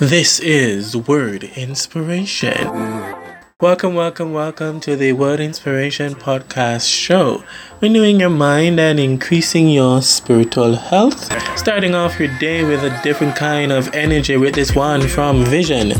This 0.00 0.40
is 0.40 0.96
Word 0.96 1.44
Inspiration. 1.44 2.56
Welcome, 3.60 3.94
welcome, 3.94 4.32
welcome 4.32 4.80
to 4.80 4.96
the 4.96 5.12
Word 5.12 5.40
Inspiration 5.40 6.14
Podcast 6.14 6.90
Show. 6.90 7.44
Renewing 7.82 8.18
your 8.18 8.30
mind 8.30 8.80
and 8.80 8.98
increasing 8.98 9.68
your 9.68 10.00
spiritual 10.00 10.74
health. 10.74 11.30
Starting 11.58 11.94
off 11.94 12.18
your 12.18 12.36
day 12.38 12.64
with 12.64 12.82
a 12.82 12.98
different 13.02 13.36
kind 13.36 13.72
of 13.72 13.92
energy 13.94 14.38
with 14.38 14.54
this 14.54 14.74
one 14.74 15.06
from 15.06 15.44
Vijon 15.44 15.92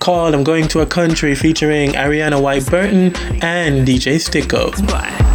called 0.00 0.34
I'm 0.34 0.44
Going 0.44 0.68
to 0.68 0.80
a 0.80 0.86
Country 0.86 1.34
featuring 1.34 1.92
Ariana 1.92 2.40
White 2.42 2.66
Burton 2.66 3.16
and 3.42 3.88
DJ 3.88 4.16
Sticko 4.16 5.29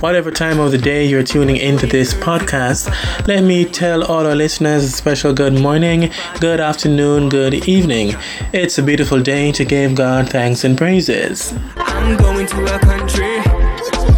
whatever 0.00 0.30
time 0.30 0.58
of 0.58 0.70
the 0.70 0.78
day 0.78 1.06
you're 1.06 1.22
tuning 1.22 1.56
into 1.56 1.86
this 1.86 2.14
podcast, 2.14 2.88
let 3.26 3.44
me 3.44 3.64
tell 3.64 4.02
all 4.04 4.26
our 4.26 4.34
listeners 4.34 4.84
a 4.84 4.88
special 4.88 5.32
good 5.32 5.52
morning, 5.52 6.10
good 6.40 6.58
afternoon, 6.58 7.28
good 7.28 7.54
evening. 7.68 8.14
It's 8.52 8.78
a 8.78 8.82
beautiful 8.82 9.22
day 9.22 9.52
to 9.52 9.64
give 9.64 9.94
God 9.94 10.30
thanks 10.30 10.64
and 10.64 10.76
praises. 10.76 11.52
I'm 11.76 12.16
going 12.16 12.46
to 12.46 12.74
a 12.74 12.78
country, 12.78 13.36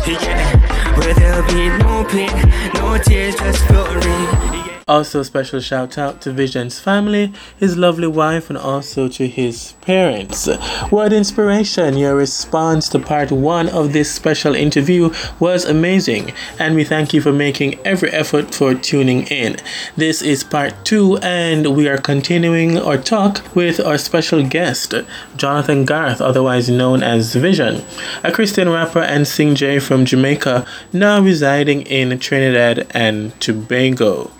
yeah, 0.06 0.96
where 0.98 1.14
there'll 1.14 1.46
be 1.48 1.68
no 1.82 2.04
pain, 2.04 2.72
no 2.74 2.98
tears, 2.98 3.34
just 3.34 3.66
glory. 3.68 4.61
Also, 4.88 5.20
a 5.20 5.24
special 5.24 5.60
shout 5.60 5.96
out 5.96 6.20
to 6.20 6.32
Vijon's 6.32 6.80
family, 6.80 7.32
his 7.58 7.76
lovely 7.76 8.08
wife, 8.08 8.50
and 8.50 8.58
also 8.58 9.08
to 9.08 9.28
his 9.28 9.74
parents. 9.80 10.48
Word 10.90 11.12
inspiration, 11.12 11.96
your 11.96 12.16
response 12.16 12.88
to 12.88 12.98
part 12.98 13.30
one 13.30 13.68
of 13.68 13.92
this 13.92 14.12
special 14.12 14.56
interview 14.56 15.12
was 15.38 15.64
amazing, 15.64 16.32
and 16.58 16.74
we 16.74 16.82
thank 16.82 17.14
you 17.14 17.20
for 17.20 17.32
making 17.32 17.78
every 17.86 18.10
effort 18.10 18.54
for 18.54 18.74
tuning 18.74 19.22
in. 19.28 19.56
This 19.96 20.20
is 20.20 20.42
part 20.42 20.74
two, 20.84 21.16
and 21.18 21.76
we 21.76 21.88
are 21.88 21.98
continuing 21.98 22.76
our 22.76 22.98
talk 22.98 23.54
with 23.54 23.78
our 23.78 23.98
special 23.98 24.44
guest, 24.44 24.94
Jonathan 25.36 25.84
Garth, 25.84 26.20
otherwise 26.20 26.68
known 26.68 27.04
as 27.04 27.36
Vijon, 27.36 27.84
a 28.24 28.32
Christian 28.32 28.68
rapper 28.68 29.00
and 29.00 29.26
singjay 29.26 29.80
from 29.80 30.04
Jamaica, 30.04 30.66
now 30.92 31.20
residing 31.20 31.82
in 31.82 32.18
Trinidad 32.18 32.86
and 32.90 33.38
Tobago. 33.40 34.30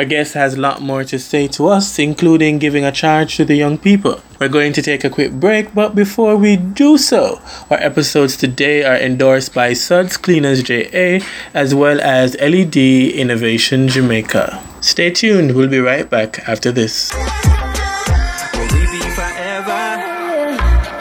Our 0.00 0.06
guest 0.06 0.32
has 0.32 0.54
a 0.54 0.60
lot 0.62 0.80
more 0.80 1.04
to 1.04 1.18
say 1.18 1.46
to 1.48 1.68
us, 1.68 1.98
including 1.98 2.58
giving 2.58 2.86
a 2.86 2.90
charge 2.90 3.36
to 3.36 3.44
the 3.44 3.54
young 3.54 3.76
people. 3.76 4.22
We're 4.40 4.48
going 4.48 4.72
to 4.72 4.80
take 4.80 5.04
a 5.04 5.10
quick 5.10 5.30
break, 5.32 5.74
but 5.74 5.94
before 5.94 6.38
we 6.38 6.56
do 6.56 6.96
so, 6.96 7.38
our 7.68 7.76
episodes 7.76 8.38
today 8.38 8.82
are 8.82 8.96
endorsed 8.96 9.52
by 9.52 9.74
Suds 9.74 10.16
Cleaners 10.16 10.62
JA 10.62 11.20
as 11.52 11.74
well 11.74 12.00
as 12.00 12.34
LED 12.40 12.78
Innovation 12.78 13.88
Jamaica. 13.88 14.64
Stay 14.80 15.10
tuned, 15.10 15.54
we'll 15.54 15.68
be 15.68 15.80
right 15.80 16.08
back 16.08 16.48
after 16.48 16.72
this. 16.72 17.10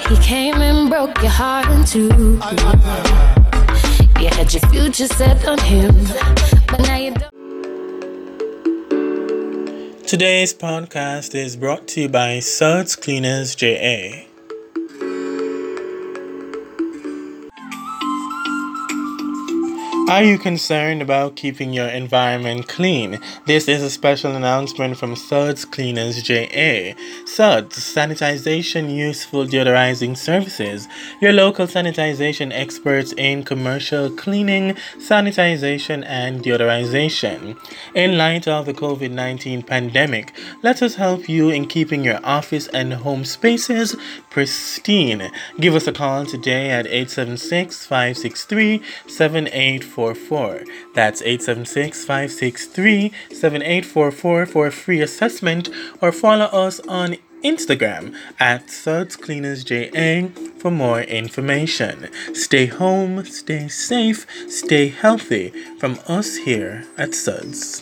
He 0.10 0.18
came 0.18 0.56
and 0.56 0.90
broke 0.90 1.22
your 1.22 1.32
heart 1.32 1.70
in 1.70 1.86
two. 1.86 2.36
You 4.22 4.28
had 4.28 4.54
your 4.54 4.68
future 4.70 5.08
set 5.08 5.48
on 5.48 5.58
him, 5.60 5.96
but 6.68 6.82
now 6.82 6.98
you 6.98 7.12
don't. 7.12 7.39
Today's 10.10 10.56
podcast 10.56 11.36
is 11.36 11.56
brought 11.56 11.88
to 11.90 12.02
you 12.02 12.10
by 12.10 12.40
Suds 12.40 12.96
Cleaners 12.96 13.54
JA. 13.54 14.29
Are 20.10 20.24
you 20.24 20.40
concerned 20.40 21.04
about 21.04 21.36
keeping 21.36 21.72
your 21.72 21.88
environment 21.88 22.68
clean? 22.68 23.20
This 23.46 23.68
is 23.68 23.84
a 23.84 23.92
special 23.92 24.36
announcement 24.36 24.98
from 24.98 25.16
Suds 25.16 25.66
Cleaners 25.66 26.24
JA. 26.24 26.96
Suds, 27.28 27.78
sanitization 27.78 28.92
useful 28.92 29.46
deodorizing 29.46 30.18
services. 30.18 30.88
Your 31.22 31.32
local 31.32 31.68
sanitization 31.68 32.52
experts 32.52 33.14
in 33.18 33.44
commercial 33.44 34.10
cleaning, 34.10 34.74
sanitization, 34.98 36.04
and 36.08 36.42
deodorization. 36.44 37.56
In 37.94 38.18
light 38.18 38.48
of 38.48 38.66
the 38.66 38.74
COVID 38.74 39.12
19 39.12 39.62
pandemic, 39.62 40.34
let 40.64 40.82
us 40.82 40.96
help 40.96 41.30
you 41.30 41.52
in 41.52 41.68
keeping 41.68 42.04
your 42.04 42.20
office 42.24 42.66
and 42.70 42.94
home 42.94 43.26
spaces 43.26 43.96
pristine. 44.32 45.30
Give 45.60 45.76
us 45.76 45.86
a 45.86 45.92
call 45.92 46.26
today 46.26 46.72
at 46.72 46.88
876 46.88 47.86
563 47.86 48.82
7844. 49.06 49.99
7844. 50.00 50.94
That's 50.94 51.22
876 51.22 52.06
563 52.06 53.12
7844 53.32 54.46
for 54.46 54.68
a 54.68 54.72
free 54.72 55.02
assessment 55.02 55.70
or 56.02 56.12
follow 56.12 56.46
us 56.46 56.80
on 56.82 57.18
Instagram 57.44 58.16
at 58.40 58.70
Suds 58.70 59.16
Cleaners 59.16 59.64
JA 59.64 60.28
for 60.58 60.72
more 60.72 61.02
information. 61.02 62.10
Stay 62.34 62.66
home, 62.66 63.26
stay 63.26 63.68
safe, 63.68 64.26
stay 64.50 64.88
healthy 64.88 65.52
from 65.80 66.00
us 66.08 66.36
here 66.38 66.86
at 66.98 67.14
Suds. 67.14 67.82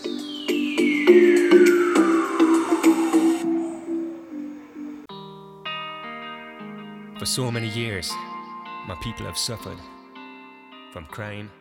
For 7.19 7.25
so 7.25 7.51
many 7.51 7.67
years, 7.69 8.11
my 8.87 8.95
people 9.01 9.25
have 9.25 9.37
suffered 9.37 9.77
from 10.93 11.05
crime 11.05 11.51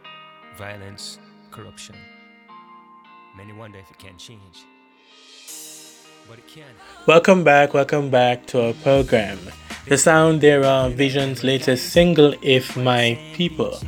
violence, 0.56 1.18
corruption. 1.50 1.94
Many 3.36 3.52
wonder 3.52 3.78
if 3.78 3.90
it 3.90 3.98
can 3.98 4.16
change. 4.16 4.64
But 6.28 6.38
it 6.38 6.48
can. 6.48 6.64
Welcome 7.06 7.44
back, 7.44 7.74
welcome 7.74 8.10
back 8.10 8.46
to 8.46 8.66
our 8.66 8.72
program. 8.72 9.38
The 9.86 9.98
sound 9.98 10.40
thereof 10.40 10.94
Vijon's 10.94 11.44
latest 11.44 11.92
single, 11.92 12.34
If 12.42 12.76
My 12.76 13.16
People. 13.34 13.78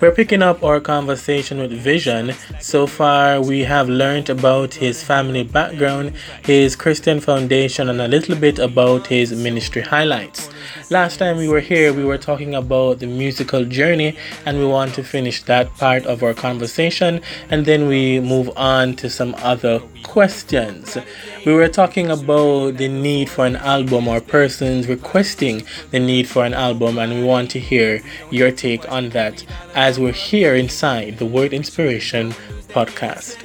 We're 0.00 0.10
picking 0.10 0.42
up 0.42 0.64
our 0.64 0.80
conversation 0.80 1.58
with 1.58 1.72
Vijon. 1.84 2.34
So 2.60 2.86
far, 2.86 3.40
we 3.40 3.60
have 3.60 3.88
learned 3.88 4.30
about 4.30 4.74
his 4.74 5.04
family 5.04 5.44
background, 5.44 6.14
his 6.42 6.74
Christian 6.74 7.20
foundation, 7.20 7.88
and 7.88 8.00
a 8.00 8.08
little 8.08 8.34
bit 8.34 8.58
about 8.58 9.06
his 9.06 9.32
ministry 9.32 9.82
highlights. 9.82 10.50
Last 10.90 11.18
time 11.18 11.36
we 11.36 11.48
were 11.48 11.60
here, 11.60 11.92
we 11.92 12.04
were 12.04 12.18
talking 12.18 12.54
about 12.54 12.98
the 12.98 13.06
musical 13.06 13.64
journey, 13.64 14.16
and 14.44 14.58
we 14.58 14.66
want 14.66 14.94
to 14.94 15.02
finish 15.02 15.42
that 15.44 15.74
part 15.76 16.06
of 16.06 16.22
our 16.22 16.34
conversation, 16.34 17.20
and 17.50 17.64
then 17.64 17.88
we 17.88 18.20
move 18.20 18.50
on 18.56 18.96
to 18.96 19.10
some 19.10 19.34
other 19.38 19.80
questions. 20.02 20.98
We 21.44 21.52
were 21.52 21.68
talking 21.68 22.10
about 22.10 22.76
the 22.76 22.88
need 22.88 23.28
for 23.28 23.46
an 23.46 23.56
album 23.56 24.08
or 24.08 24.20
persons 24.20 24.86
requesting 24.88 25.62
the 25.90 26.00
need 26.00 26.28
for 26.28 26.44
an 26.44 26.54
album, 26.54 26.98
and 26.98 27.12
we 27.12 27.24
want 27.24 27.50
to 27.52 27.60
hear 27.60 28.00
your 28.30 28.50
take 28.50 28.90
on 28.90 29.10
that 29.10 29.44
as 29.74 29.98
we're 29.98 30.12
here 30.12 30.54
inside 30.54 31.18
the 31.18 31.26
Word 31.26 31.52
Inspiration 31.52 32.32
podcast. 32.68 33.43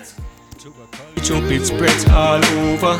It 1.22 1.66
spreads 1.66 2.06
all 2.09 2.44
over. 2.63 2.97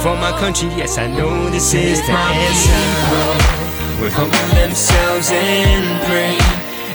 For 0.00 0.14
my 0.16 0.30
country, 0.38 0.68
yes, 0.78 0.98
I 0.98 1.08
know 1.08 1.50
this 1.50 1.74
is 1.74 1.98
the 2.06 2.12
answer. 2.12 4.00
Will 4.00 4.10
humble 4.10 4.54
themselves 4.54 5.30
and 5.32 5.84
pray 6.06 6.38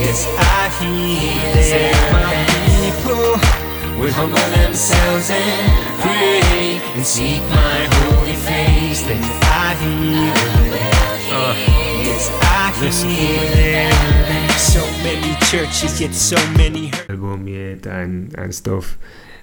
Yes, 0.00 0.26
I 0.38 0.70
hear. 0.80 1.52
them. 1.52 2.12
My 2.16 2.32
people 2.80 4.00
will 4.00 4.12
humble 4.12 4.48
themselves 4.56 5.28
and 5.30 6.00
pray 6.00 6.80
and 6.96 7.04
seek 7.04 7.42
my 7.50 7.86
holy 7.92 8.34
face, 8.34 9.02
then 9.02 9.47
I 9.60 9.74
heal 9.74 10.34
them. 10.70 11.34
Uh, 11.34 11.54
yes, 12.04 12.30
I 12.42 12.70
them. 13.56 14.50
So 14.56 14.80
many 15.02 15.34
churches, 15.46 16.00
yet 16.00 16.14
so 16.14 16.36
many 16.52 16.86
hurt. 16.88 17.10
Album 17.10 17.48
yet 17.48 17.84
and, 17.86 18.32
and 18.38 18.54
stuff, 18.54 18.96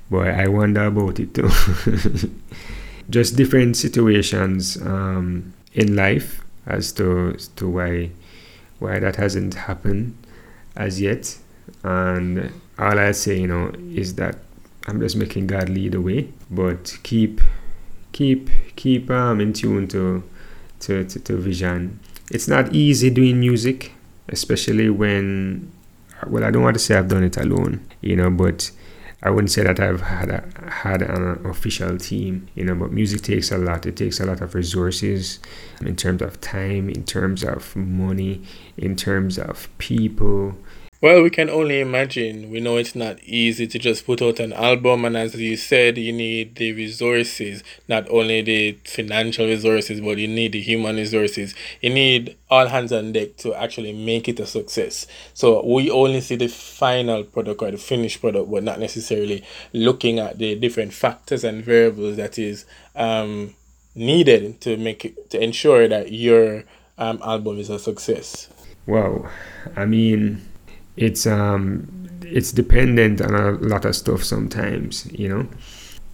but 0.09 0.29
I 0.29 0.47
wonder 0.47 0.85
about 0.85 1.19
it 1.19 1.33
too. 1.33 1.50
Just 3.09 3.35
different 3.35 3.75
situations 3.75 4.81
um, 4.81 5.53
in 5.73 5.97
life 5.97 6.45
as 6.65 6.94
to 6.94 7.33
as 7.35 7.50
to 7.50 7.68
why 7.69 8.11
why 8.79 9.00
that 9.00 9.18
hasn't 9.18 9.53
happened 9.53 10.15
as 10.77 11.01
yet. 11.01 11.38
And 11.83 12.53
all 12.79 12.97
I 12.97 13.11
say, 13.11 13.41
you 13.41 13.47
know, 13.47 13.73
is 13.94 14.15
that 14.15 14.38
I'm 14.88 15.01
just 15.01 15.18
making 15.18 15.47
God 15.47 15.68
lead 15.68 15.91
the 15.91 16.01
way, 16.01 16.29
but 16.50 16.97
keep 17.03 17.41
keep 18.15 18.50
keep 18.77 19.12
um 19.12 19.41
in 19.41 19.51
tune 19.51 19.88
to 19.89 20.23
to, 20.79 21.03
to, 21.03 21.19
to 21.19 21.33
Vijon. 21.38 21.97
It's 22.31 22.47
not 22.47 22.73
easy 22.73 23.09
doing 23.09 23.39
music 23.39 23.91
especially 24.29 24.89
when 24.89 25.71
well 26.25 26.44
i 26.44 26.50
don't 26.50 26.63
want 26.63 26.75
to 26.75 26.79
say 26.79 26.95
i've 26.95 27.07
done 27.07 27.23
it 27.23 27.38
alone 27.38 27.85
you 28.01 28.15
know 28.15 28.31
but 28.31 28.71
I 29.23 29.31
wouldn't 29.31 29.50
say 29.50 29.63
that 29.63 29.79
I've 29.79 30.01
had 30.01 30.29
a, 30.29 30.44
had 30.69 31.01
an 31.01 31.44
official 31.47 31.97
team, 31.97 32.47
you 32.53 32.63
know, 32.63 32.75
but 32.75 32.91
music 32.91 33.23
takes 33.23 33.51
a 33.51 33.57
lot. 33.57 33.88
It 33.88 33.97
takes 33.97 34.19
a 34.19 34.25
lot 34.25 34.39
of 34.39 34.53
resources 34.53 35.39
in 35.81 35.95
terms 35.95 36.21
of 36.21 36.39
time, 36.41 36.89
in 36.89 37.06
terms 37.06 37.44
of 37.44 37.75
money, 37.75 38.44
in 38.77 38.95
terms 38.95 39.39
of 39.39 39.68
people, 39.79 40.56
well, 41.06 41.22
we 41.22 41.30
can 41.30 41.52
only 41.52 41.81
imagine. 41.81 42.50
We 42.50 42.60
know 42.60 42.78
it's 42.78 42.96
not 42.96 43.24
easy 43.24 43.68
to 43.68 43.78
just 43.78 44.07
put 44.07 44.24
out 44.24 44.40
an 44.40 44.52
album, 44.54 45.06
and 45.06 45.16
as 45.16 45.36
you 45.36 45.56
said, 45.56 46.00
you 46.00 46.12
need 46.12 46.56
the 46.56 46.74
resources, 46.74 47.63
not 47.88 48.10
only 48.10 48.42
the 48.42 48.72
financial 48.86 49.46
resources, 49.46 50.02
but 50.02 50.18
you 50.18 50.28
need 50.28 50.54
the 50.54 50.62
human 50.62 50.96
resources. 50.96 51.54
You 51.80 51.92
need 51.92 52.36
all 52.50 52.66
hands 52.66 52.92
on 52.92 53.12
deck 53.12 53.38
to 53.38 53.54
actually 53.54 53.94
make 53.94 54.28
it 54.28 54.40
a 54.40 54.48
success. 54.48 55.06
So 55.36 55.63
we 55.63 55.92
only 55.92 56.22
see 56.22 56.38
the 56.38 56.48
final 56.48 57.24
product 57.24 57.62
or 57.62 57.69
the 57.69 57.78
finished 57.78 58.19
product, 58.19 58.50
but 58.50 58.63
not 58.63 58.80
necessarily 58.80 59.44
looking 59.74 60.18
at 60.18 60.40
the 60.40 60.56
different 60.56 60.92
factors 60.92 61.44
and 61.44 61.63
variables 61.63 62.18
that 62.18 62.40
is 62.40 62.66
um, 62.96 63.54
needed 63.94 64.60
to 64.62 64.75
make 64.75 65.06
it, 65.06 65.30
to 65.30 65.40
ensure 65.40 65.88
that 65.88 66.12
your 66.12 66.63
um, 66.98 67.22
album 67.24 67.60
is 67.60 67.69
a 67.69 67.78
success. 67.78 68.50
Wow, 68.88 69.30
I 69.75 69.86
mean 69.86 70.42
it's 70.97 71.25
um 71.27 71.88
it's 72.24 72.51
dependent 72.51 73.21
on 73.21 73.33
a 73.33 73.51
lot 73.51 73.86
of 73.86 73.95
stuff 73.95 74.24
sometimes, 74.24 75.06
you 75.12 75.30
know. 75.30 75.47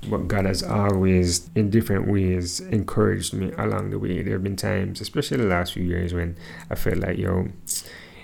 But 0.09 0.27
God 0.27 0.45
has 0.45 0.63
always, 0.63 1.47
in 1.53 1.69
different 1.69 2.07
ways, 2.07 2.59
encouraged 2.59 3.35
me 3.35 3.51
along 3.57 3.91
the 3.91 3.99
way. 3.99 4.23
There 4.23 4.33
have 4.33 4.43
been 4.43 4.55
times, 4.55 4.99
especially 4.99 5.37
the 5.37 5.43
last 5.43 5.73
few 5.73 5.83
years, 5.83 6.11
when 6.11 6.35
I 6.71 6.75
felt 6.75 6.97
like, 6.97 7.19
yo, 7.19 7.49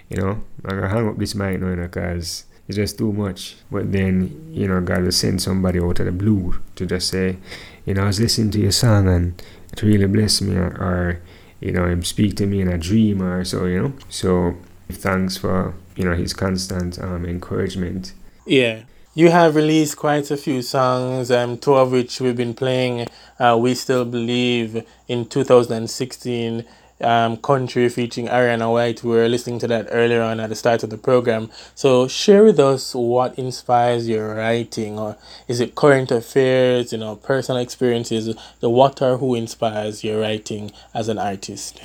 you 0.09 0.17
know, 0.17 0.43
I'm 0.65 0.75
gonna 0.77 0.89
hang 0.89 1.07
up 1.07 1.17
this 1.17 1.35
mic 1.35 1.59
now, 1.59 1.75
because 1.75 2.45
it's 2.67 2.77
just 2.77 2.97
too 2.97 3.13
much. 3.13 3.57
But 3.69 3.91
then, 3.91 4.49
you 4.51 4.67
know, 4.67 4.81
God 4.81 5.03
will 5.03 5.11
send 5.11 5.39
somebody 5.39 5.79
out 5.79 5.99
of 5.99 6.07
the 6.07 6.11
blue 6.11 6.59
to 6.75 6.87
just 6.87 7.09
say, 7.09 7.37
you 7.85 7.93
know, 7.93 8.03
I 8.03 8.07
was 8.07 8.19
listening 8.19 8.49
to 8.51 8.59
your 8.59 8.71
song 8.71 9.07
and 9.07 9.41
it 9.71 9.83
really 9.83 10.07
blessed 10.07 10.41
me, 10.41 10.55
or, 10.55 10.69
or 10.81 11.21
you 11.61 11.71
know, 11.71 11.85
him 11.85 12.03
speak 12.03 12.35
to 12.37 12.47
me 12.47 12.61
in 12.61 12.69
a 12.69 12.77
dream, 12.79 13.21
or 13.21 13.45
so, 13.45 13.65
you 13.65 13.81
know. 13.83 13.93
So 14.09 14.55
thanks 14.89 15.37
for 15.37 15.75
you 15.97 16.05
know 16.05 16.15
his 16.15 16.33
constant 16.33 16.99
um, 16.99 17.25
encouragement. 17.25 18.13
Yeah. 18.45 18.83
You 19.13 19.31
have 19.31 19.55
released 19.55 19.97
quite 19.97 20.29
a 20.29 20.37
few 20.37 20.61
songs, 20.61 21.31
um, 21.31 21.57
two 21.57 21.73
of 21.73 21.91
which 21.91 22.21
we've 22.21 22.37
been 22.37 22.53
playing. 22.53 23.07
Uh, 23.39 23.57
we 23.59 23.73
still 23.73 24.05
believe 24.05 24.85
in 25.07 25.25
2016, 25.25 26.63
um, 27.01 27.37
country 27.37 27.89
featuring 27.89 28.27
Ariana 28.27 28.71
White. 28.71 29.03
We 29.03 29.15
were 29.15 29.27
listening 29.27 29.57
to 29.59 29.67
that 29.69 29.87
earlier 29.89 30.21
on 30.21 30.39
at 30.39 30.49
the 30.49 30.55
start 30.55 30.83
of 30.83 30.91
the 30.91 30.99
program. 30.99 31.49
So 31.73 32.07
share 32.07 32.43
with 32.43 32.59
us 32.59 32.93
what 32.93 33.37
inspires 33.39 34.07
your 34.07 34.35
writing, 34.35 34.99
or 34.99 35.17
is 35.47 35.59
it 35.59 35.73
current 35.73 36.11
affairs, 36.11 36.91
you 36.91 36.99
know, 36.99 37.15
personal 37.15 37.59
experiences? 37.59 38.35
The 38.59 38.69
what 38.69 39.01
or 39.01 39.17
who 39.17 39.33
inspires 39.33 40.03
your 40.03 40.21
writing 40.21 40.71
as 40.93 41.09
an 41.09 41.17
artist? 41.17 41.81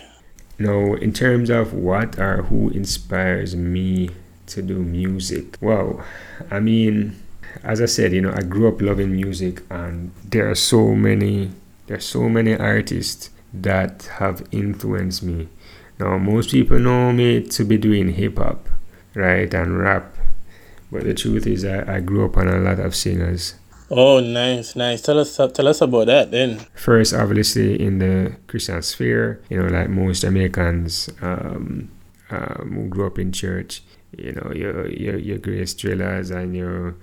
Now, 0.58 0.94
in 0.94 1.12
terms 1.12 1.50
of 1.50 1.72
what 1.72 2.18
or 2.18 2.42
who 2.42 2.70
inspires 2.70 3.56
me 3.56 4.10
to 4.46 4.62
do 4.62 4.78
music, 4.78 5.56
well, 5.60 6.04
I 6.50 6.60
mean, 6.60 7.16
as 7.64 7.80
I 7.80 7.86
said, 7.86 8.12
you 8.12 8.20
know, 8.20 8.32
I 8.32 8.42
grew 8.42 8.68
up 8.68 8.80
loving 8.80 9.12
music, 9.12 9.62
and 9.70 10.12
there 10.24 10.50
are 10.50 10.54
so 10.54 10.94
many, 10.94 11.50
there 11.86 11.96
are 11.96 12.00
so 12.00 12.28
many 12.28 12.54
artists 12.56 13.30
that 13.52 14.04
have 14.18 14.46
influenced 14.52 15.22
me. 15.22 15.48
Now, 15.98 16.18
most 16.18 16.50
people 16.50 16.78
know 16.78 17.12
me 17.12 17.42
to 17.42 17.64
be 17.64 17.76
doing 17.76 18.12
hip 18.12 18.38
hop, 18.38 18.68
right, 19.14 19.52
and 19.52 19.78
rap, 19.78 20.16
but 20.90 21.04
the 21.04 21.14
truth 21.14 21.46
is, 21.46 21.64
I, 21.64 21.96
I 21.96 22.00
grew 22.00 22.24
up 22.24 22.36
on 22.36 22.48
a 22.48 22.58
lot 22.58 22.78
of 22.78 22.94
singers. 22.94 23.54
Oh, 23.94 24.20
nice, 24.20 24.74
nice. 24.74 25.02
Tell 25.02 25.18
us, 25.18 25.36
tell 25.36 25.68
us 25.68 25.82
about 25.82 26.06
that 26.06 26.30
then. 26.30 26.60
First, 26.74 27.12
obviously, 27.12 27.78
in 27.78 27.98
the 27.98 28.36
Christian 28.46 28.80
sphere, 28.80 29.42
you 29.50 29.60
know, 29.60 29.68
like 29.68 29.90
most 29.90 30.24
Americans 30.24 31.10
um, 31.20 31.90
um, 32.30 32.72
who 32.74 32.88
grew 32.88 33.06
up 33.06 33.18
in 33.18 33.32
church, 33.32 33.82
you 34.16 34.32
know, 34.32 34.50
your 34.54 34.88
your 34.88 35.18
your 35.18 35.36
Grace 35.36 35.74
Thrillers 35.74 36.30
and 36.30 36.56
your 36.56 36.96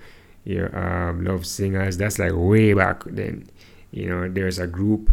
your 0.45 0.75
um, 0.75 1.23
love 1.23 1.45
singers. 1.45 1.97
That's 1.97 2.17
like 2.17 2.31
way 2.33 2.73
back 2.73 3.03
then. 3.05 3.47
You 3.91 4.09
know, 4.09 4.27
there's 4.27 4.57
a 4.57 4.65
group. 4.65 5.11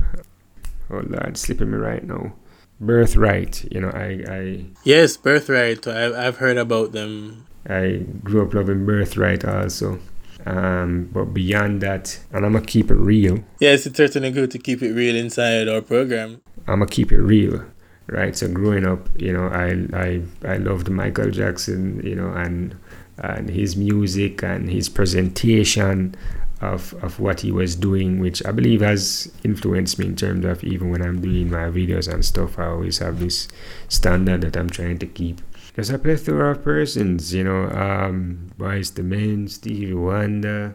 Oh 0.90 1.02
Lord, 1.06 1.36
slipping 1.36 1.70
me 1.70 1.76
right 1.76 2.02
now. 2.02 2.32
Birthright. 2.80 3.70
You 3.70 3.82
know, 3.82 3.90
I 3.90 4.24
I. 4.26 4.64
Yes, 4.84 5.18
Birthright. 5.18 5.86
I've 5.86 6.14
I've 6.14 6.36
heard 6.38 6.56
about 6.56 6.92
them. 6.92 7.46
I 7.68 8.06
grew 8.24 8.46
up 8.46 8.54
loving 8.54 8.86
Birthright 8.86 9.44
also. 9.44 9.98
Um, 10.46 11.10
but 11.12 11.26
beyond 11.34 11.80
that, 11.80 12.18
and 12.32 12.46
I'm 12.46 12.52
gonna 12.52 12.64
keep 12.64 12.90
it 12.90 12.94
real. 12.94 13.42
Yes, 13.58 13.84
it's 13.84 13.96
certainly 13.96 14.30
good 14.30 14.50
to 14.52 14.58
keep 14.58 14.80
it 14.80 14.92
real 14.92 15.16
inside 15.16 15.68
our 15.68 15.80
program. 15.80 16.40
I'm 16.68 16.78
gonna 16.78 16.86
keep 16.86 17.10
it 17.10 17.20
real, 17.20 17.64
right? 18.06 18.36
So 18.36 18.46
growing 18.48 18.86
up, 18.86 19.08
you 19.20 19.32
know, 19.32 19.48
I 19.48 19.86
I 19.92 20.22
I 20.44 20.56
loved 20.58 20.88
Michael 20.88 21.30
Jackson, 21.30 22.00
you 22.04 22.14
know, 22.14 22.30
and 22.30 22.76
and 23.18 23.50
his 23.50 23.76
music 23.76 24.44
and 24.44 24.70
his 24.70 24.88
presentation 24.88 26.14
of 26.60 26.94
of 27.02 27.18
what 27.18 27.40
he 27.40 27.50
was 27.50 27.74
doing, 27.74 28.20
which 28.20 28.44
I 28.46 28.52
believe 28.52 28.82
has 28.82 29.32
influenced 29.42 29.98
me 29.98 30.06
in 30.06 30.16
terms 30.16 30.44
of 30.44 30.62
even 30.62 30.90
when 30.90 31.02
I'm 31.02 31.20
doing 31.20 31.50
my 31.50 31.70
videos 31.70 32.12
and 32.12 32.24
stuff. 32.24 32.58
I 32.58 32.66
always 32.66 32.98
have 32.98 33.18
this 33.18 33.48
standard 33.88 34.42
that 34.42 34.56
I'm 34.56 34.70
trying 34.70 34.98
to 34.98 35.06
keep 35.06 35.40
there's 35.76 35.90
a 35.90 35.98
plethora 35.98 36.52
of 36.52 36.64
persons, 36.64 37.34
you 37.34 37.44
know, 37.44 37.68
um, 37.68 38.50
II 38.58 39.02
Men, 39.04 39.46
Stevie 39.46 39.92
Wonder, 39.92 40.74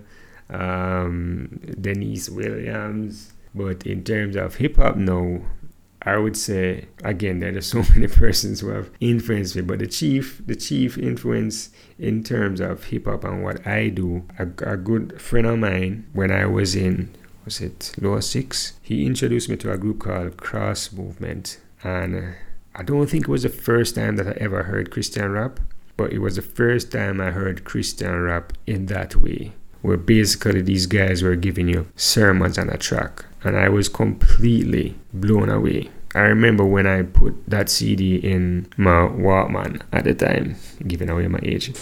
um, 0.49 1.59
Deniece 1.81 2.29
Williams. 2.29 3.33
But 3.53 3.85
in 3.85 4.03
terms 4.03 4.35
of 4.35 4.55
hip 4.55 4.77
hop, 4.77 4.95
no. 4.95 5.43
I 6.03 6.17
would 6.17 6.35
say 6.35 6.87
again 7.03 7.39
there 7.39 7.55
are 7.55 7.61
so 7.61 7.83
many 7.95 8.07
persons 8.07 8.61
who 8.61 8.69
have 8.69 8.89
influenced 8.99 9.55
me, 9.55 9.61
but 9.61 9.79
the 9.79 9.87
chief, 9.87 10.41
the 10.45 10.55
chief 10.55 10.97
influence 10.97 11.69
in 11.99 12.23
terms 12.23 12.59
of 12.59 12.85
hip 12.85 13.05
hop 13.05 13.23
and 13.23 13.43
what 13.43 13.67
I 13.67 13.89
do, 13.89 14.25
a, 14.39 14.47
a 14.65 14.77
good 14.77 15.21
friend 15.21 15.45
of 15.45 15.59
mine 15.59 16.07
when 16.13 16.31
I 16.31 16.45
was 16.45 16.75
in 16.75 17.13
was 17.45 17.59
it 17.59 17.93
lower 17.99 18.21
six, 18.21 18.73
he 18.81 19.05
introduced 19.05 19.49
me 19.49 19.57
to 19.57 19.71
a 19.71 19.77
group 19.77 19.99
called 19.99 20.37
Cross 20.37 20.91
Movement, 20.93 21.59
and 21.83 22.35
I 22.73 22.83
don't 22.83 23.07
think 23.07 23.23
it 23.25 23.31
was 23.31 23.43
the 23.43 23.49
first 23.49 23.95
time 23.95 24.15
that 24.15 24.27
I 24.27 24.31
ever 24.39 24.63
heard 24.63 24.91
Christian 24.91 25.31
rap, 25.31 25.59
but 25.97 26.13
it 26.13 26.19
was 26.19 26.37
the 26.37 26.41
first 26.41 26.91
time 26.91 27.19
I 27.19 27.31
heard 27.31 27.65
Christian 27.65 28.21
rap 28.21 28.53
in 28.65 28.85
that 28.85 29.15
way, 29.17 29.51
where 29.81 29.97
basically 29.97 30.61
these 30.61 30.85
guys 30.85 31.21
were 31.21 31.35
giving 31.35 31.67
you 31.67 31.87
sermons 31.97 32.57
on 32.57 32.69
a 32.69 32.77
track, 32.77 33.25
and 33.43 33.57
I 33.57 33.67
was 33.67 33.89
completely 33.89 34.95
blown 35.13 35.49
away. 35.49 35.89
I 36.15 36.21
remember 36.21 36.63
when 36.65 36.87
I 36.87 37.03
put 37.03 37.49
that 37.49 37.69
CD 37.69 38.15
in 38.15 38.67
my 38.77 39.07
Walkman 39.07 39.81
at 39.91 40.05
the 40.05 40.13
time, 40.13 40.55
giving 40.87 41.09
away 41.09 41.27
my 41.27 41.39
age, 41.43 41.73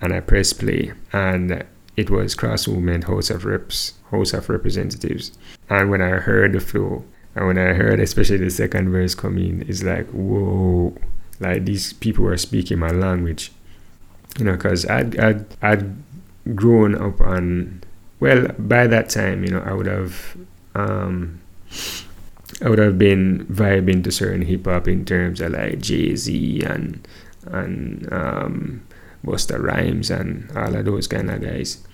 and 0.00 0.14
I 0.14 0.20
pressed 0.20 0.58
play, 0.58 0.92
and 1.12 1.64
it 1.96 2.10
was 2.10 2.34
Cross 2.34 2.68
Movement 2.68 3.04
House 3.04 3.30
of 3.30 3.44
Reps, 3.44 3.94
House 4.10 4.32
of 4.32 4.48
Representatives. 4.48 5.32
And 5.68 5.90
when 5.90 6.00
I 6.00 6.10
heard 6.10 6.52
the 6.52 6.60
flow, 6.60 7.04
and 7.36 7.46
when 7.46 7.58
I 7.58 7.74
heard, 7.74 8.00
especially 8.00 8.38
the 8.38 8.50
second 8.50 8.90
verse 8.90 9.14
coming, 9.14 9.62
it's 9.68 9.82
like, 9.82 10.08
whoa, 10.08 10.96
like 11.38 11.66
these 11.66 11.92
people 11.92 12.26
are 12.26 12.36
speaking 12.38 12.78
my 12.78 12.90
language, 12.90 13.52
you 14.38 14.46
know, 14.46 14.52
because 14.52 14.86
I'd, 14.86 15.20
I'd, 15.20 15.44
I'd 15.60 15.94
grown 16.54 16.94
up 16.94 17.20
on, 17.20 17.84
well, 18.20 18.48
by 18.58 18.86
that 18.86 19.10
time, 19.10 19.44
you 19.44 19.50
know, 19.50 19.60
I 19.60 19.74
would 19.74 19.86
have, 19.86 20.36
um, 20.74 21.42
I 22.64 22.70
would 22.70 22.78
have 22.78 22.98
been 22.98 23.44
vibing 23.46 24.02
to 24.04 24.10
certain 24.10 24.42
hip 24.42 24.64
hop 24.64 24.88
in 24.88 25.04
terms 25.04 25.42
of 25.42 25.52
like 25.52 25.80
Jay 25.80 26.16
Z 26.16 26.62
and 26.62 27.06
and 27.44 28.10
um, 28.12 28.86
Busta 29.24 29.62
Rhymes 29.62 30.10
and 30.10 30.50
all 30.56 30.74
of 30.74 30.84
those 30.84 31.06
kind 31.06 31.30
of 31.30 31.42
guys, 31.42 31.84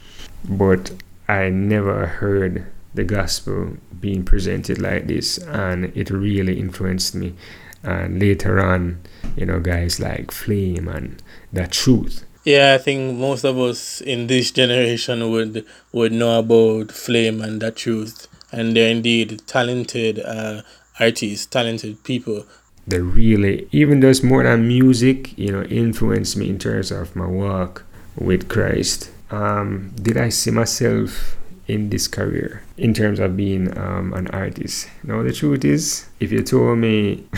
but 0.48 0.92
I 1.28 1.48
never 1.48 2.06
heard 2.06 2.66
the 2.94 3.04
gospel 3.04 3.76
being 4.00 4.24
presented 4.24 4.78
like 4.78 5.06
this, 5.06 5.38
and 5.38 5.96
it 5.96 6.10
really 6.10 6.58
influenced 6.58 7.14
me. 7.14 7.34
And 7.82 8.20
later 8.20 8.60
on, 8.60 9.00
you 9.36 9.46
know, 9.46 9.58
guys 9.60 9.98
like 9.98 10.30
Flame 10.30 10.88
and 10.88 11.22
The 11.52 11.66
Truth. 11.66 12.24
Yeah, 12.44 12.74
I 12.74 12.78
think 12.78 13.18
most 13.18 13.44
of 13.44 13.58
us 13.58 14.00
in 14.00 14.26
this 14.26 14.50
generation 14.50 15.30
would 15.30 15.64
would 15.92 16.12
know 16.12 16.38
about 16.38 16.92
Flame 16.92 17.40
and 17.40 17.60
The 17.60 17.70
Truth, 17.70 18.28
and 18.52 18.76
they're 18.76 18.90
indeed 18.90 19.42
talented 19.46 20.20
uh, 20.20 20.62
artists, 21.00 21.46
talented 21.46 22.04
people. 22.04 22.44
They 22.86 23.00
really, 23.00 23.68
even 23.70 24.00
though 24.00 24.08
it's 24.08 24.24
more 24.24 24.42
than 24.42 24.66
music, 24.66 25.36
you 25.38 25.52
know, 25.52 25.62
influenced 25.64 26.36
me 26.36 26.48
in 26.48 26.58
terms 26.58 26.90
of 26.90 27.14
my 27.14 27.26
work 27.26 27.86
with 28.16 28.48
Christ. 28.48 29.10
Um, 29.30 29.92
did 29.94 30.16
I 30.16 30.28
see 30.28 30.50
myself 30.50 31.36
in 31.72 31.90
this 31.90 32.06
career 32.06 32.62
in 32.76 32.92
terms 32.92 33.18
of 33.18 33.36
being 33.36 33.76
um, 33.78 34.12
an 34.12 34.28
artist. 34.28 34.88
Now, 35.02 35.22
the 35.22 35.32
truth 35.32 35.64
is, 35.64 36.06
if 36.20 36.30
you 36.30 36.42
told 36.42 36.78
me, 36.78 37.24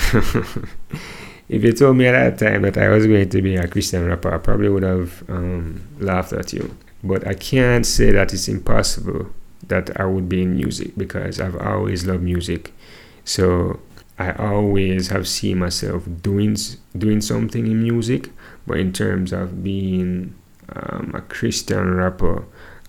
if 1.49 1.63
you 1.63 1.73
told 1.73 1.97
me 1.97 2.07
at 2.07 2.39
that 2.39 2.45
time 2.45 2.63
that 2.63 2.77
I 2.77 2.89
was 2.89 3.07
going 3.07 3.29
to 3.29 3.43
be 3.43 3.57
a 3.57 3.69
Christian 3.69 4.07
rapper, 4.07 4.35
I 4.35 4.39
probably 4.39 4.69
would 4.69 4.83
have 4.83 5.23
um, 5.29 5.87
laughed 5.99 6.33
at 6.33 6.53
you. 6.53 6.77
but 7.05 7.27
I 7.27 7.35
can't 7.35 7.85
say 7.85 8.11
that 8.13 8.33
it's 8.33 8.49
impossible 8.49 9.31
that 9.69 10.01
I 10.01 10.07
would 10.07 10.29
be 10.29 10.43
in 10.43 10.57
music 10.57 10.97
because 10.97 11.41
I've 11.41 11.57
always 11.57 12.07
loved 12.07 12.23
music. 12.23 12.73
So 13.25 13.81
I 14.19 14.33
always 14.33 15.09
have 15.09 15.29
seen 15.29 15.59
myself 15.59 16.05
doing 16.23 16.57
doing 16.97 17.21
something 17.21 17.67
in 17.67 17.83
music, 17.83 18.31
but 18.67 18.79
in 18.79 18.93
terms 18.93 19.33
of 19.33 19.63
being 19.63 20.35
um, 20.75 21.13
a 21.15 21.21
Christian 21.21 21.95
rapper, 21.95 22.45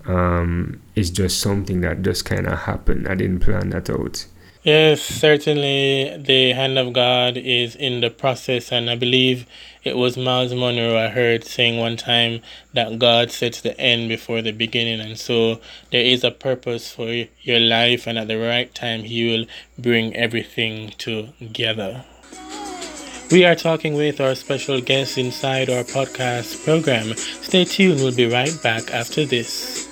um, 0.07 0.81
it's 0.95 1.09
just 1.09 1.39
something 1.39 1.81
that 1.81 2.01
just 2.01 2.25
kind 2.25 2.47
of 2.47 2.59
happened. 2.59 3.07
I 3.07 3.15
didn't 3.15 3.39
plan 3.39 3.69
that 3.69 3.89
out. 3.89 4.25
Yes, 4.65 4.99
certainly 5.03 6.17
the 6.17 6.53
hand 6.53 6.79
of 6.79 6.91
God 6.91 7.37
is 7.37 7.75
in 7.75 8.01
the 8.01 8.09
process, 8.09 8.71
and 8.71 8.89
I 8.89 8.95
believe 8.95 9.45
it 9.83 9.95
was 9.95 10.17
Myles 10.17 10.55
Munroe 10.55 10.97
I 10.97 11.09
heard 11.09 11.43
saying 11.43 11.77
one 11.77 11.97
time 11.97 12.41
that 12.73 12.97
God 12.97 13.29
sets 13.29 13.61
the 13.61 13.79
end 13.79 14.09
before 14.09 14.41
the 14.41 14.51
beginning, 14.51 15.01
and 15.01 15.19
so 15.19 15.61
there 15.91 16.01
is 16.01 16.23
a 16.23 16.31
purpose 16.31 16.91
for 16.91 17.27
your 17.41 17.59
life, 17.59 18.07
and 18.07 18.17
at 18.17 18.27
the 18.27 18.39
right 18.39 18.73
time, 18.73 19.03
He 19.03 19.29
will 19.29 19.45
bring 19.77 20.15
everything 20.15 20.89
together. 20.97 22.03
We 23.29 23.45
are 23.45 23.55
talking 23.55 23.93
with 23.93 24.19
our 24.19 24.33
special 24.33 24.81
guest 24.81 25.19
inside 25.19 25.69
our 25.69 25.83
podcast 25.83 26.63
program. 26.65 27.15
Stay 27.15 27.65
tuned, 27.65 27.99
we'll 27.99 28.15
be 28.15 28.25
right 28.25 28.57
back 28.63 28.91
after 28.91 29.25
this. 29.25 29.84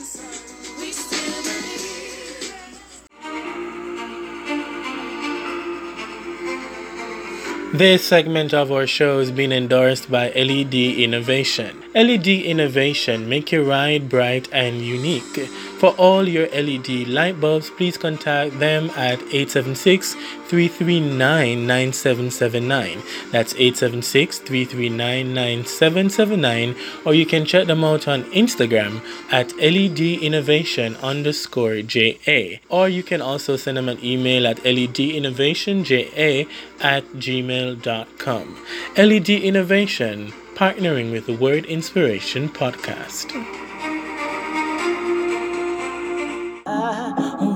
This 7.74 8.06
segment 8.06 8.54
of 8.54 8.72
our 8.72 8.86
show 8.86 9.18
is 9.18 9.32
being 9.32 9.52
endorsed 9.52 10.12
by 10.12 10.30
LED 10.30 10.76
Innovation. 10.76 11.84
LED 11.96 12.28
Innovation 12.28 13.28
make 13.28 13.52
your 13.52 13.64
ride 13.64 14.10
bright 14.10 14.48
and 14.52 14.80
unique. 14.80 15.50
For 15.84 15.92
all 15.98 16.30
your 16.30 16.48
LED 16.48 17.10
light 17.10 17.42
bulbs, 17.42 17.70
please 17.70 17.98
contact 17.98 18.58
them 18.58 18.90
at 18.92 19.20
876 19.20 20.14
339 20.14 21.68
9779. 21.68 23.04
That's 23.34 23.54
876 23.56 24.40
339 24.40 25.34
9779. 25.34 26.76
Or 27.04 27.14
you 27.14 27.26
can 27.26 27.44
check 27.44 27.68
them 27.68 27.84
out 27.84 28.08
on 28.08 28.24
Instagram 28.32 29.02
at 29.30 29.54
LED 29.58 30.00
Innovation 30.24 30.96
underscore 31.04 31.82
JA. 31.82 32.60
Or 32.70 32.88
you 32.88 33.04
can 33.04 33.22
also 33.22 33.58
send 33.58 33.76
them 33.76 33.90
an 33.90 34.02
email 34.02 34.48
at 34.48 34.60
ledinnovationja 34.64 36.48
at 36.80 37.04
gmail.com. 37.08 38.66
LED 38.96 39.30
Innovation, 39.30 40.32
partnering 40.56 41.12
with 41.12 41.26
the 41.26 41.36
Word 41.36 41.66
Inspiration 41.66 42.48
Podcast. 42.48 43.73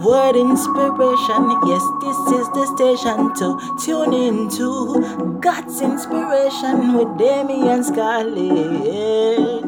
Word 0.07 0.37
inspiration. 0.37 1.43
Yes, 1.67 1.83
this 1.99 2.19
is 2.39 2.47
the 2.55 2.65
station 2.75 3.33
to 3.39 3.47
tune 3.83 4.13
into 4.13 4.69
God's 5.41 5.81
inspiration 5.81 6.93
with 6.93 7.17
Damian 7.17 7.83
Scarlett. 7.83 9.63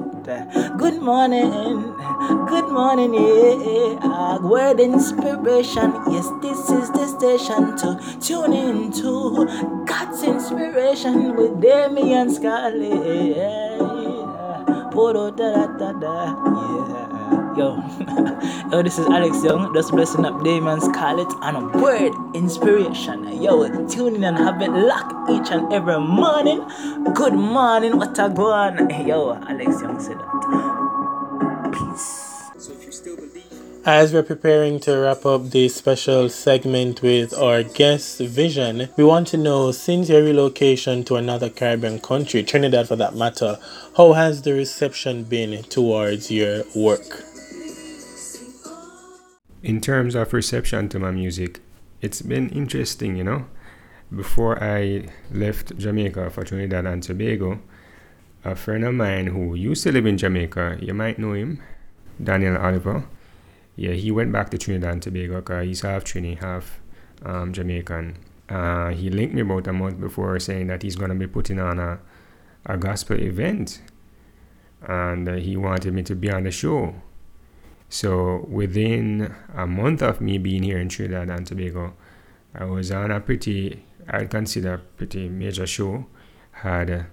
Good 0.78 1.02
morning, 1.02 1.52
good 2.48 2.70
morning, 2.70 3.14
yeah. 3.16 4.00
Uh, 4.02 4.40
word 4.42 4.80
inspiration. 4.80 5.92
Yes, 6.08 6.30
this 6.42 6.70
is 6.70 6.90
the 6.92 7.06
station 7.08 7.76
to 7.84 8.00
tune 8.22 8.54
into 8.54 9.46
God's 9.86 10.24
inspiration 10.24 11.36
with 11.36 11.60
Damian 11.62 12.32
Scarlett. 12.34 12.94
Uh, 12.94 13.14
yeah. 17.10 17.19
Yo, 17.60 17.76
yo, 17.76 17.84
oh, 18.72 18.82
this 18.82 18.98
is 18.98 19.06
Alex 19.08 19.44
Young, 19.44 19.74
just 19.74 19.92
blessing 19.92 20.24
up 20.24 20.42
Damian 20.46 20.80
Scarlett 20.80 21.28
and 21.42 21.58
a 21.58 21.78
word 21.78 22.14
inspiration. 22.34 23.42
Yo, 23.44 23.68
tune 23.86 24.16
in 24.16 24.24
and 24.24 24.38
have 24.38 24.62
it 24.62 24.72
locked 24.72 25.30
each 25.30 25.52
and 25.52 25.74
every 25.74 26.00
morning. 26.00 26.66
Good 27.14 27.34
morning, 27.34 27.98
what 27.98 28.18
a 28.18 28.30
go 28.30 28.54
on. 28.54 28.90
Yo, 29.06 29.34
Alex 29.34 29.82
Young 29.82 30.00
said 30.00 30.20
that. 30.20 31.72
Peace. 31.74 32.50
So 32.66 32.72
if 32.72 32.86
you 32.86 32.92
still 32.94 33.18
believe. 33.18 33.44
As 33.86 34.14
we're 34.14 34.24
preparing 34.24 34.80
to 34.82 34.96
wrap 34.96 35.26
up 35.26 35.50
this 35.50 35.76
special 35.76 36.30
segment 36.30 37.02
with 37.02 37.34
our 37.34 37.64
guest 37.64 38.22
Vijon, 38.22 38.88
we 38.96 39.04
want 39.04 39.28
to 39.30 39.38
know 39.38 39.74
since 39.74 40.08
your 40.08 40.24
relocation 40.24 41.04
to 41.06 41.16
another 41.18 41.50
Caribbean 41.50 42.00
country, 42.00 42.42
Trinidad 42.44 42.88
for 42.88 42.96
that 42.96 43.16
matter, 43.16 43.58
how 43.98 44.14
has 44.14 44.44
the 44.44 44.54
reception 44.54 45.26
been 45.26 45.64
towards 45.64 46.32
your 46.32 46.64
work? 46.74 47.29
In 49.64 49.82
terms 49.82 50.16
of 50.16 50.34
reception 50.34 50.90
to 50.90 51.00
my 51.00 51.12
music, 51.12 51.60
it's 52.02 52.22
been 52.22 52.50
interesting, 52.50 53.16
you 53.16 53.24
know. 53.24 53.46
Before 54.16 54.62
I 54.64 55.08
left 55.32 55.78
Jamaica 55.78 56.30
for 56.32 56.44
Trinidad 56.44 56.86
and 56.86 57.04
Tobago, 57.04 57.60
a 58.44 58.56
friend 58.56 58.84
of 58.86 58.94
mine 58.94 59.28
who 59.28 59.54
used 59.56 59.84
to 59.84 59.92
live 59.92 60.06
in 60.06 60.18
Jamaica, 60.18 60.80
you 60.82 60.94
might 60.94 61.20
know 61.20 61.34
him, 61.34 61.62
Daniel 62.22 62.58
Oliver. 62.58 63.06
Yeah, 63.76 63.92
he 63.92 64.12
went 64.12 64.32
back 64.32 64.50
to 64.50 64.58
Trinidad 64.58 64.94
and 64.94 65.02
Tobago 65.02 65.36
because 65.36 65.66
he's 65.66 65.82
half 65.82 66.04
Trini, 66.04 66.40
half 66.40 66.80
um, 67.24 67.54
Jamaican. 67.54 68.18
Uh, 68.48 68.90
he 68.90 69.10
linked 69.10 69.36
me 69.36 69.42
about 69.42 69.68
a 69.68 69.74
month 69.74 70.00
before 70.00 70.40
saying 70.40 70.68
that 70.68 70.82
he's 70.82 70.96
going 70.96 71.10
to 71.10 71.16
be 71.16 71.28
putting 71.28 71.60
on 71.60 71.80
a, 71.80 72.00
a 72.66 72.78
gospel 72.78 73.20
event. 73.20 73.82
And 74.88 75.30
uh, 75.30 75.34
he 75.34 75.56
wanted 75.56 75.94
me 75.94 76.04
to 76.04 76.16
be 76.16 76.32
on 76.32 76.44
the 76.44 76.52
show. 76.52 76.96
So 77.90 78.46
within 78.48 79.36
a 79.56 79.66
month 79.66 80.04
of 80.04 80.22
me 80.22 80.38
being 80.38 80.64
here 80.64 80.78
in 80.78 80.90
Trinidad 80.90 81.30
and 81.30 81.46
Tobago, 81.46 81.96
I 82.54 82.66
was 82.66 82.92
on 82.92 83.10
a 83.10 83.20
pretty, 83.20 83.84
I'd 84.08 84.30
consider 84.30 84.76
a 84.76 84.78
pretty 84.78 85.28
major 85.28 85.66
show. 85.66 86.06
Had 86.52 86.92
uh, 86.92 87.04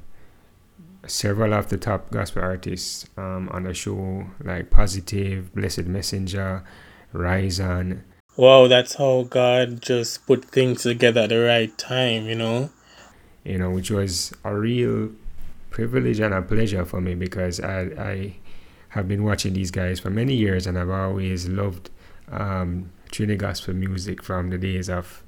several 1.07 1.55
of 1.55 1.69
the 1.69 1.79
top 1.79 2.11
gospel 2.11 2.43
artists 2.43 3.07
um, 3.17 3.49
on 3.53 3.65
the 3.65 3.73
show, 3.73 4.27
like 4.43 4.71
Positive, 4.71 5.55
Blessed 5.55 5.87
Messenger, 5.87 6.63
Rise 7.13 7.59
On. 7.61 8.05
Wow, 8.37 8.69
that's 8.69 8.95
how 8.95 9.23
God 9.23 9.81
just 9.81 10.27
put 10.27 10.45
things 10.45 10.83
together 10.83 11.23
at 11.23 11.31
the 11.31 11.41
right 11.41 11.77
time, 11.79 12.27
you 12.27 12.35
know? 12.35 12.69
You 13.45 13.57
know, 13.57 13.71
which 13.71 13.91
was 13.91 14.35
a 14.45 14.55
real 14.55 15.13
privilege 15.71 16.21
and 16.21 16.35
a 16.35 16.43
pleasure 16.43 16.85
for 16.85 17.01
me 17.01 17.15
because 17.15 17.61
I, 17.61 17.81
I 17.99 18.37
have 18.91 19.09
been 19.09 19.25
watching 19.25 19.55
these 19.55 19.71
guys 19.71 20.01
for 20.01 20.11
many 20.11 20.35
years, 20.35 20.67
and 20.67 20.79
I've 20.79 20.91
always 20.91 21.49
loved 21.49 21.91
um, 22.31 22.91
Trinity 23.11 23.39
gospel 23.39 23.75
music 23.75 24.23
from 24.23 24.51
the 24.51 24.59
days 24.59 24.89
of 24.89 25.23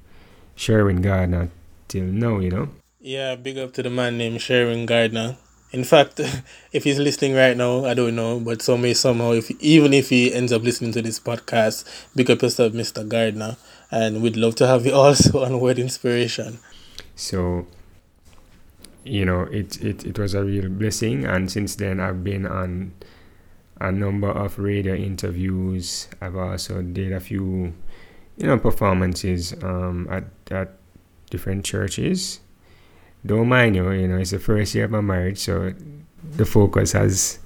Sherwin 0.55 1.03
Gardner 1.03 1.50
till 1.88 2.05
now. 2.05 2.38
You 2.38 2.50
know. 2.50 2.69
Yeah, 3.00 3.37
big 3.37 3.59
up 3.59 3.73
to 3.75 3.83
the 3.83 3.91
man 3.91 4.19
named 4.19 4.41
Sherwin 4.41 4.87
Gardner. 4.87 5.37
In 5.71 5.85
fact, 5.85 6.21
if 6.73 6.85
he's 6.85 6.99
listening 6.99 7.35
right 7.35 7.57
now, 7.57 7.85
I 7.85 7.95
don't 7.95 8.17
know, 8.17 8.41
but 8.41 8.62
some 8.62 8.83
may 8.83 8.95
somehow, 8.95 9.33
if 9.33 9.50
even 9.61 9.93
if 9.93 10.09
he 10.09 10.33
ends 10.33 10.53
up 10.53 10.62
listening 10.62 10.93
to 10.93 11.03
this 11.03 11.21
podcast, 11.21 11.85
big 12.17 12.31
up 12.31 12.43
yourself, 12.43 12.73
Mr. 12.73 13.07
Gardner, 13.07 13.57
and 13.91 14.23
we'd 14.23 14.37
love 14.37 14.55
to 14.57 14.67
have 14.67 14.87
you 14.87 14.93
also 14.95 15.45
on 15.45 15.61
Word 15.61 15.79
Inspiration. 15.79 16.59
So, 17.15 17.67
you 19.05 19.25
know, 19.25 19.43
it, 19.43 19.83
it, 19.83 20.05
it 20.05 20.19
was 20.19 20.35
a 20.35 20.45
real 20.45 20.69
blessing, 20.69 21.25
and 21.25 21.50
since 21.50 21.77
then 21.77 22.00
I've 22.00 22.25
been 22.25 22.47
on 22.47 22.93
a 23.80 23.92
number 23.92 24.30
of 24.30 24.58
radio 24.58 24.94
interviews. 24.94 26.08
I've 26.20 26.37
also 26.37 26.82
did 26.82 27.12
a 27.12 27.20
few, 27.20 27.73
you 28.37 28.47
know, 28.47 28.58
performances 28.58 29.54
um, 29.62 30.08
at 30.11 30.25
at 30.50 30.75
different 31.30 31.64
churches. 31.64 32.40
Don't 33.25 33.49
mind 33.49 33.76
you, 33.76 33.90
you 33.90 34.08
know, 34.08 34.18
it's 34.18 34.30
the 34.30 34.38
first 34.38 34.75
year 34.75 34.85
of 34.85 34.92
my 34.92 35.00
marriage, 35.00 35.38
so 35.38 35.75
the 36.23 36.44
focus 36.47 36.92
has 36.92 37.38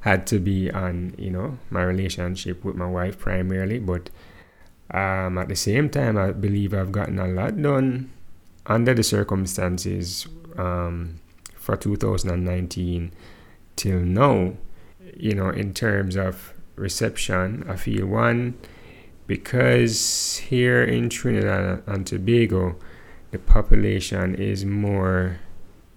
had 0.00 0.26
to 0.28 0.38
be 0.38 0.70
on, 0.70 1.14
you 1.18 1.30
know, 1.30 1.58
my 1.68 1.82
relationship 1.82 2.64
with 2.64 2.74
my 2.74 2.86
wife 2.86 3.18
primarily. 3.18 3.78
But 3.78 4.08
um, 4.90 5.38
at 5.38 5.48
the 5.48 5.56
same 5.56 5.90
time, 5.90 6.16
I 6.16 6.32
believe 6.32 6.72
I've 6.72 6.90
gotten 6.90 7.18
a 7.18 7.28
lot 7.28 7.60
done 7.60 8.10
under 8.66 8.94
the 8.94 9.02
circumstances 9.02 10.26
um, 10.56 11.20
for 11.54 11.76
2019 11.76 13.12
till 13.76 14.00
now 14.00 14.54
you 15.16 15.34
know, 15.34 15.50
in 15.50 15.74
terms 15.74 16.16
of 16.16 16.54
reception, 16.76 17.64
I 17.68 17.76
feel 17.76 18.06
one, 18.06 18.54
because 19.26 20.38
here 20.38 20.82
in 20.82 21.08
Trinidad 21.08 21.82
and 21.86 22.06
Tobago, 22.06 22.76
the 23.30 23.38
population 23.38 24.34
is 24.34 24.64
more, 24.64 25.38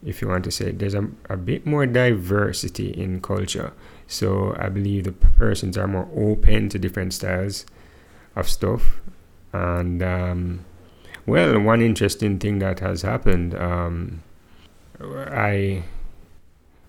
if 0.05 0.21
you 0.21 0.27
want 0.27 0.43
to 0.43 0.51
say, 0.51 0.71
there's 0.71 0.93
a, 0.93 1.07
a 1.29 1.37
bit 1.37 1.65
more 1.65 1.85
diversity 1.85 2.89
in 2.89 3.21
culture. 3.21 3.73
So 4.07 4.55
I 4.59 4.69
believe 4.69 5.05
the 5.05 5.13
persons 5.13 5.77
are 5.77 5.87
more 5.87 6.07
open 6.15 6.69
to 6.69 6.77
different 6.77 7.13
styles 7.13 7.65
of 8.35 8.47
stuff. 8.47 9.01
And, 9.51 10.03
um, 10.03 10.65
well, 11.25 11.59
one 11.59 11.81
interesting 11.81 12.37
thing 12.37 12.59
that 12.59 12.81
has 12.81 13.01
happened, 13.01 13.55
um, 13.55 14.21
I 15.01 15.83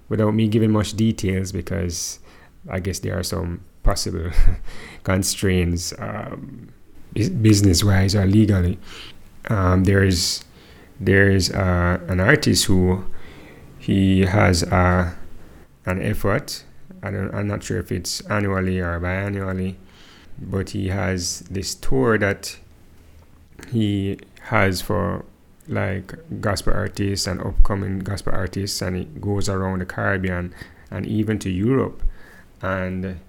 without 0.09 0.35
me 0.35 0.49
giving 0.49 0.71
much 0.71 0.95
details 0.95 1.53
because 1.53 2.19
I 2.69 2.81
guess 2.81 2.99
there 3.01 3.19
are 3.19 3.23
some 3.23 3.63
possible 3.83 4.31
constraints, 5.05 5.93
um, 5.99 6.73
business 7.13 7.85
wise 7.85 8.15
or 8.15 8.27
legally. 8.27 8.79
Um, 9.49 9.85
there's 9.85 10.45
there's 11.01 11.51
uh, 11.51 12.01
an 12.09 12.21
artist 12.21 12.65
who 12.67 13.05
he 13.79 14.23
has 14.23 14.63
uh, 14.65 15.13
an 15.87 16.03
effort. 16.03 16.65
I 17.03 17.11
don't, 17.11 17.35
I'm 17.35 17.47
not 17.47 17.63
sure 17.63 17.79
if 17.79 17.93
it's 17.93 18.21
annually 18.23 18.81
or 18.81 18.99
biannually, 19.01 19.77
but 20.41 20.71
he 20.71 20.89
has 20.89 21.41
this 21.51 21.75
tour 21.75 22.17
that 22.19 22.57
he 23.71 24.19
has 24.43 24.81
for 24.81 25.25
like 25.69 26.15
gospel 26.41 26.73
artists 26.73 27.27
and 27.27 27.41
upcoming 27.41 28.01
gospel 28.01 28.33
artists, 28.35 28.83
and 28.83 28.97
it 28.97 29.21
goes 29.21 29.49
around 29.49 29.81
the 29.81 29.87
Caribbean 29.87 30.55
and 30.91 31.07
even 31.07 31.39
to 31.41 31.51
Europe. 31.51 32.03
And 32.63 33.21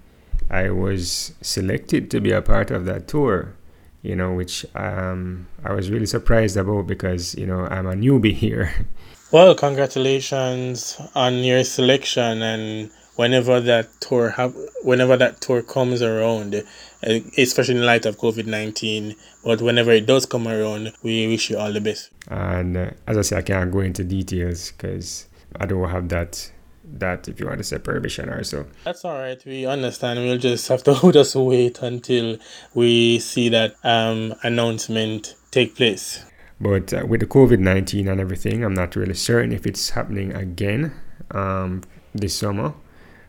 I 0.50 0.70
was 0.70 1.34
selected 1.42 2.12
to 2.12 2.22
be 2.22 2.32
a 2.32 2.42
part 2.42 2.72
of 2.72 2.86
that 2.86 3.08
tour, 3.08 3.54
you 4.02 4.16
know, 4.16 4.34
which 4.34 4.66
um, 4.76 5.48
I 5.64 5.74
was 5.74 5.90
really 5.90 6.06
surprised 6.06 6.58
about 6.58 6.88
because, 6.88 7.36
you 7.36 7.48
know, 7.48 7.66
I'm 7.66 7.88
a 7.88 7.94
newbie 7.94 8.34
here. 8.46 8.88
Well, 9.32 9.56
congratulations 9.56 11.02
on 11.16 11.44
your 11.44 11.64
selection 11.64 12.42
and 12.42 12.92
whenever 13.16 13.60
that 13.62 13.90
tour 14.02 14.30
have 14.32 14.56
whenever 14.84 15.18
that 15.18 15.42
tour 15.42 15.62
comes 15.62 16.02
around, 16.02 16.56
uh, 16.56 17.20
especially 17.38 17.76
in 17.76 17.86
light 17.86 18.06
of 18.06 18.18
COVID 18.18 18.46
nineteen. 18.46 19.16
But 19.44 19.62
whenever 19.62 19.92
it 19.92 20.06
does 20.06 20.26
come 20.26 20.48
around, 20.48 20.94
we 21.04 21.28
wish 21.28 21.50
you 21.50 21.58
all 21.58 21.72
the 21.72 21.82
best. 21.82 22.12
And 22.30 22.78
uh, 22.78 22.92
as 23.08 23.18
I 23.18 23.22
say, 23.22 23.38
I 23.38 23.42
can't 23.42 23.72
go 23.72 23.80
into 23.80 24.04
details 24.04 24.72
because 24.72 25.28
I 25.60 25.66
don't 25.66 25.90
have 25.90 26.10
that 26.10 26.52
that 26.88 27.28
if 27.28 27.40
you 27.40 27.48
want 27.48 27.58
to 27.58 27.64
say 27.64 27.80
permission 27.80 28.30
or 28.30 28.44
so. 28.44 28.66
That's 28.84 29.04
all 29.06 29.18
right. 29.18 29.44
We 29.46 29.66
understand. 29.66 30.20
We'll 30.20 30.38
just 30.38 30.68
have 30.68 30.84
to 30.84 31.12
just 31.14 31.36
wait 31.36 31.82
until 31.82 32.38
we 32.74 33.20
see 33.20 33.50
that 33.50 33.76
um, 33.84 34.36
announcement 34.44 35.36
take 35.52 35.76
place. 35.76 36.24
But 36.60 36.94
uh, 36.94 37.06
with 37.06 37.20
the 37.20 37.28
COVID 37.28 37.60
19 37.60 38.08
and 38.08 38.22
everything, 38.22 38.64
I'm 38.64 38.74
not 38.74 38.96
really 38.96 39.14
certain 39.14 39.52
if 39.52 39.66
it's 39.66 39.90
happening 39.92 40.34
again 40.34 40.94
um, 41.32 41.82
this 42.14 42.36
summer. 42.36 42.74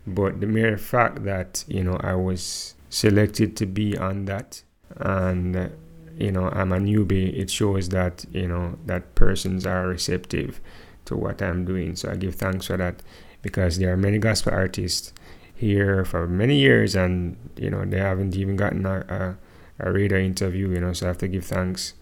But 0.06 0.40
the 0.40 0.46
mere 0.46 0.76
fact 0.78 1.24
that, 1.24 1.64
you 1.66 1.82
know, 1.82 1.96
I 2.00 2.14
was 2.14 2.74
selected 2.90 3.56
to 3.56 3.66
be 3.66 3.96
on 3.98 4.26
that 4.26 4.62
and, 4.98 5.72
you 6.16 6.30
know, 6.30 6.48
I'm 6.50 6.72
a 6.72 6.78
newbie, 6.78 7.36
it 7.36 7.50
shows 7.50 7.88
that, 7.88 8.24
you 8.32 8.46
know, 8.46 8.78
that 8.86 9.14
persons 9.14 9.66
are 9.66 9.88
receptive 9.88 10.60
to 11.06 11.16
what 11.16 11.42
I'm 11.42 11.64
doing. 11.64 11.96
So 11.96 12.10
I 12.10 12.16
give 12.16 12.36
thanks 12.36 12.66
for 12.66 12.76
that 12.76 13.02
because 13.42 13.78
there 13.78 13.92
are 13.92 13.96
many 13.96 14.18
gospel 14.18 14.52
artists 14.52 15.12
here 15.54 16.04
for 16.04 16.26
many 16.28 16.58
years 16.58 16.94
and, 16.94 17.36
you 17.56 17.70
know, 17.70 17.84
they 17.84 17.98
haven't 17.98 18.36
even 18.36 18.56
gotten 18.56 18.86
a, 18.86 19.36
a, 19.80 19.90
a 19.90 20.20
interview, 20.20 20.70
you 20.70 20.80
know, 20.80 20.92
so 20.92 21.06
I 21.06 21.08
have 21.08 21.18
to 21.18 21.28
give 21.28 21.44
thanks 21.44 21.94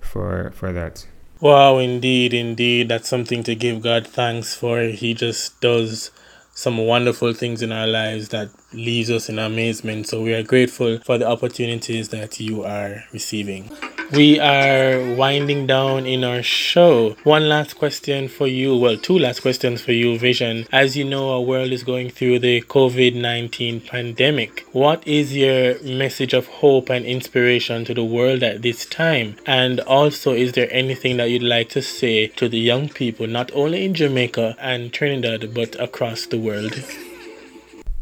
for 0.00 0.52
for 0.54 0.72
that. 0.72 1.06
Wow, 1.40 1.78
indeed, 1.78 2.32
indeed, 2.32 2.88
that's 2.88 3.08
something 3.08 3.42
to 3.42 3.54
give 3.54 3.82
God 3.82 4.06
thanks 4.06 4.54
for. 4.54 4.80
He 4.82 5.12
just 5.12 5.60
does 5.60 6.10
some 6.56 6.78
wonderful 6.78 7.34
things 7.34 7.60
in 7.60 7.70
our 7.70 7.86
lives 7.86 8.30
that 8.30 8.48
leaves 8.72 9.10
us 9.10 9.28
in 9.28 9.38
amazement. 9.38 10.08
So 10.08 10.22
we 10.22 10.32
are 10.32 10.42
grateful 10.42 10.98
for 11.00 11.18
the 11.18 11.28
opportunities 11.28 12.08
that 12.08 12.40
you 12.40 12.64
are 12.64 13.04
receiving. 13.12 13.70
We 14.12 14.38
are 14.38 15.14
winding 15.16 15.66
down 15.66 16.06
in 16.06 16.22
our 16.22 16.40
show. 16.40 17.16
One 17.24 17.48
last 17.48 17.74
question 17.76 18.28
for 18.28 18.46
you. 18.46 18.76
Well, 18.76 18.96
two 18.96 19.18
last 19.18 19.40
questions 19.40 19.82
for 19.82 19.90
you, 19.90 20.16
Vijon. 20.16 20.68
As 20.70 20.96
you 20.96 21.04
know, 21.04 21.32
our 21.32 21.40
world 21.40 21.72
is 21.72 21.82
going 21.82 22.10
through 22.10 22.38
the 22.38 22.62
COVID 22.62 23.16
19 23.16 23.80
pandemic. 23.80 24.64
What 24.70 25.04
is 25.08 25.36
your 25.36 25.82
message 25.82 26.34
of 26.34 26.46
hope 26.46 26.88
and 26.88 27.04
inspiration 27.04 27.84
to 27.86 27.94
the 27.94 28.04
world 28.04 28.44
at 28.44 28.62
this 28.62 28.86
time? 28.86 29.36
And 29.44 29.80
also, 29.80 30.32
is 30.32 30.52
there 30.52 30.72
anything 30.72 31.16
that 31.16 31.28
you'd 31.28 31.42
like 31.42 31.68
to 31.70 31.82
say 31.82 32.28
to 32.28 32.48
the 32.48 32.60
young 32.60 32.88
people, 32.88 33.26
not 33.26 33.50
only 33.54 33.84
in 33.84 33.94
Jamaica 33.94 34.54
and 34.60 34.92
Trinidad, 34.92 35.52
but 35.52 35.74
across 35.80 36.26
the 36.26 36.38
world? 36.38 36.80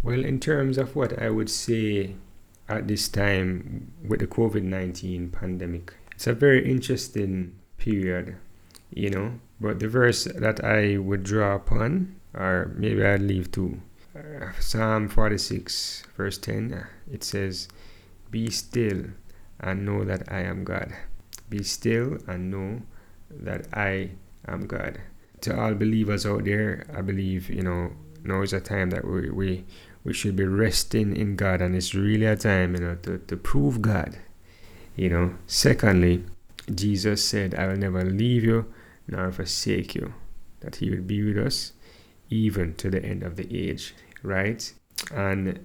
Well, 0.02 0.22
in 0.22 0.38
terms 0.38 0.76
of 0.76 0.94
what 0.94 1.18
I 1.18 1.30
would 1.30 1.48
say 1.48 2.14
at 2.68 2.88
this 2.88 3.08
time 3.08 3.92
with 4.06 4.20
the 4.20 4.26
COVID 4.26 4.62
19 4.62 5.30
pandemic. 5.30 5.92
It's 6.12 6.26
a 6.26 6.32
very 6.32 6.70
interesting 6.70 7.54
period, 7.76 8.36
you 8.90 9.10
know. 9.10 9.40
But 9.60 9.80
the 9.80 9.88
verse 9.88 10.24
that 10.24 10.64
I 10.64 10.98
would 10.98 11.22
draw 11.22 11.56
upon, 11.56 12.16
or 12.34 12.72
maybe 12.76 13.04
I'd 13.04 13.22
leave 13.22 13.50
to 13.52 13.80
uh, 14.16 14.52
Psalm 14.60 15.08
46, 15.08 16.04
verse 16.16 16.38
10, 16.38 16.86
it 17.10 17.24
says, 17.24 17.68
Be 18.30 18.50
still 18.50 19.04
and 19.60 19.84
know 19.84 20.04
that 20.04 20.30
I 20.30 20.40
am 20.40 20.64
God. 20.64 20.92
Be 21.48 21.62
still 21.62 22.18
and 22.26 22.50
know 22.50 22.82
that 23.30 23.66
I 23.72 24.10
am 24.46 24.66
God. 24.66 25.00
To 25.42 25.60
all 25.60 25.74
believers 25.74 26.26
out 26.26 26.44
there, 26.44 26.86
I 26.94 27.02
believe, 27.02 27.50
you 27.50 27.62
know, 27.62 27.92
now 28.24 28.42
is 28.42 28.52
a 28.52 28.60
time 28.60 28.90
that 28.90 29.06
we, 29.06 29.30
we 29.30 29.64
we 30.04 30.12
should 30.12 30.36
be 30.36 30.44
resting 30.44 31.16
in 31.16 31.34
God, 31.34 31.62
and 31.62 31.74
it's 31.74 31.94
really 31.94 32.26
a 32.26 32.36
time, 32.36 32.74
you 32.74 32.80
know, 32.80 32.94
to, 33.02 33.18
to 33.18 33.36
prove 33.36 33.80
God. 33.80 34.18
You 34.96 35.08
know, 35.08 35.34
secondly, 35.46 36.24
Jesus 36.72 37.24
said, 37.24 37.54
I 37.54 37.66
will 37.66 37.76
never 37.76 38.04
leave 38.04 38.44
you 38.44 38.72
nor 39.08 39.32
forsake 39.32 39.94
you, 39.94 40.12
that 40.60 40.76
He 40.76 40.90
will 40.90 41.02
be 41.02 41.22
with 41.22 41.44
us 41.44 41.72
even 42.30 42.74
to 42.74 42.90
the 42.90 43.02
end 43.02 43.22
of 43.22 43.36
the 43.36 43.48
age, 43.50 43.94
right? 44.22 44.72
And 45.12 45.64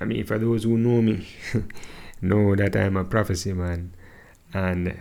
I 0.00 0.04
mean, 0.04 0.24
for 0.24 0.38
those 0.38 0.64
who 0.64 0.76
know 0.76 1.00
me, 1.00 1.26
know 2.20 2.56
that 2.56 2.76
I'm 2.76 2.96
a 2.96 3.04
prophecy 3.04 3.52
man, 3.52 3.94
and 4.52 4.96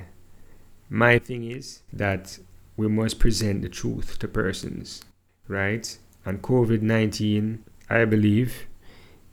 my 0.89 1.19
thing 1.19 1.49
is 1.49 1.81
that 1.91 2.37
we 2.77 2.87
must 2.87 3.19
present 3.19 3.63
the 3.63 3.69
truth 3.69 4.19
to 4.19 4.27
persons, 4.27 5.03
right? 5.47 5.97
And 6.25 6.41
COVID 6.41 6.81
19 6.81 7.63
I 7.91 8.05
believe, 8.05 8.67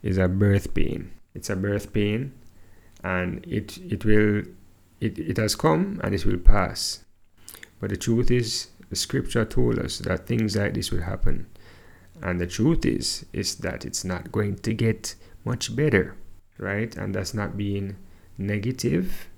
is 0.02 0.18
a 0.18 0.26
birth 0.26 0.74
pain. 0.74 1.12
It's 1.32 1.48
a 1.48 1.54
birth 1.54 1.92
pain, 1.92 2.32
and 3.04 3.46
it 3.46 3.78
it 3.78 4.04
will 4.04 4.42
it, 5.00 5.16
it 5.16 5.36
has 5.36 5.54
come 5.54 6.00
and 6.02 6.12
it 6.12 6.26
will 6.26 6.38
pass. 6.38 7.04
But 7.80 7.90
the 7.90 7.96
truth 7.96 8.32
is, 8.32 8.68
the 8.90 8.96
scripture 8.96 9.44
told 9.44 9.78
us 9.78 9.98
that 9.98 10.26
things 10.26 10.56
like 10.56 10.74
this 10.74 10.90
will 10.90 11.02
happen. 11.02 11.46
And 12.20 12.40
the 12.40 12.48
truth 12.48 12.84
is, 12.84 13.24
is 13.32 13.56
that 13.56 13.84
it's 13.84 14.04
not 14.04 14.32
going 14.32 14.56
to 14.56 14.74
get 14.74 15.14
much 15.44 15.76
better, 15.76 16.16
right? 16.58 16.92
And 16.96 17.14
that's 17.14 17.32
not 17.32 17.56
being 17.56 17.94
negative. 18.36 19.28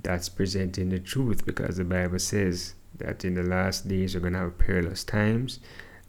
That's 0.00 0.28
presenting 0.28 0.90
the 0.90 1.00
truth 1.00 1.44
because 1.44 1.76
the 1.76 1.84
Bible 1.84 2.20
says 2.20 2.74
that 2.98 3.24
in 3.24 3.34
the 3.34 3.42
last 3.42 3.88
days 3.88 4.14
we're 4.14 4.20
going 4.20 4.34
to 4.34 4.40
have 4.40 4.58
perilous 4.58 5.02
times 5.02 5.58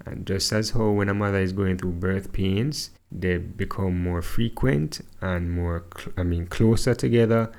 and 0.06 0.26
just 0.26 0.52
as 0.54 0.72
how 0.72 0.90
when 0.90 1.10
a 1.10 1.14
mother 1.14 1.40
is 1.40 1.52
going 1.52 1.78
through 1.78 1.94
birth 1.94 2.32
pains, 2.32 2.92
they 3.12 3.38
become 3.38 4.02
more 4.02 4.22
frequent 4.22 5.02
and 5.22 5.52
more, 5.52 5.86
cl- 5.98 6.14
I 6.18 6.24
mean, 6.24 6.48
closer 6.48 6.94
together. 6.94 7.52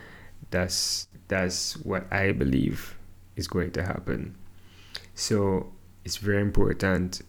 That's 0.50 1.08
that's 1.28 1.76
what 1.78 2.10
I 2.12 2.32
believe 2.32 2.96
is 3.34 3.48
going 3.48 3.72
to 3.72 3.82
happen. 3.82 4.36
So 5.14 5.72
it's 6.04 6.18
very 6.18 6.40
important 6.40 7.22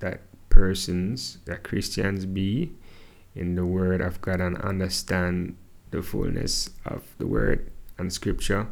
that 0.00 0.22
persons, 0.48 1.38
that 1.44 1.62
Christians 1.62 2.26
be 2.26 2.72
in 3.34 3.54
the 3.54 3.64
Word 3.64 4.00
of 4.00 4.20
God 4.20 4.40
and 4.40 4.56
understand 4.58 5.56
the 5.90 6.02
fullness 6.02 6.70
of 6.84 7.04
the 7.18 7.26
Word 7.26 7.70
and 7.96 8.12
Scripture. 8.12 8.66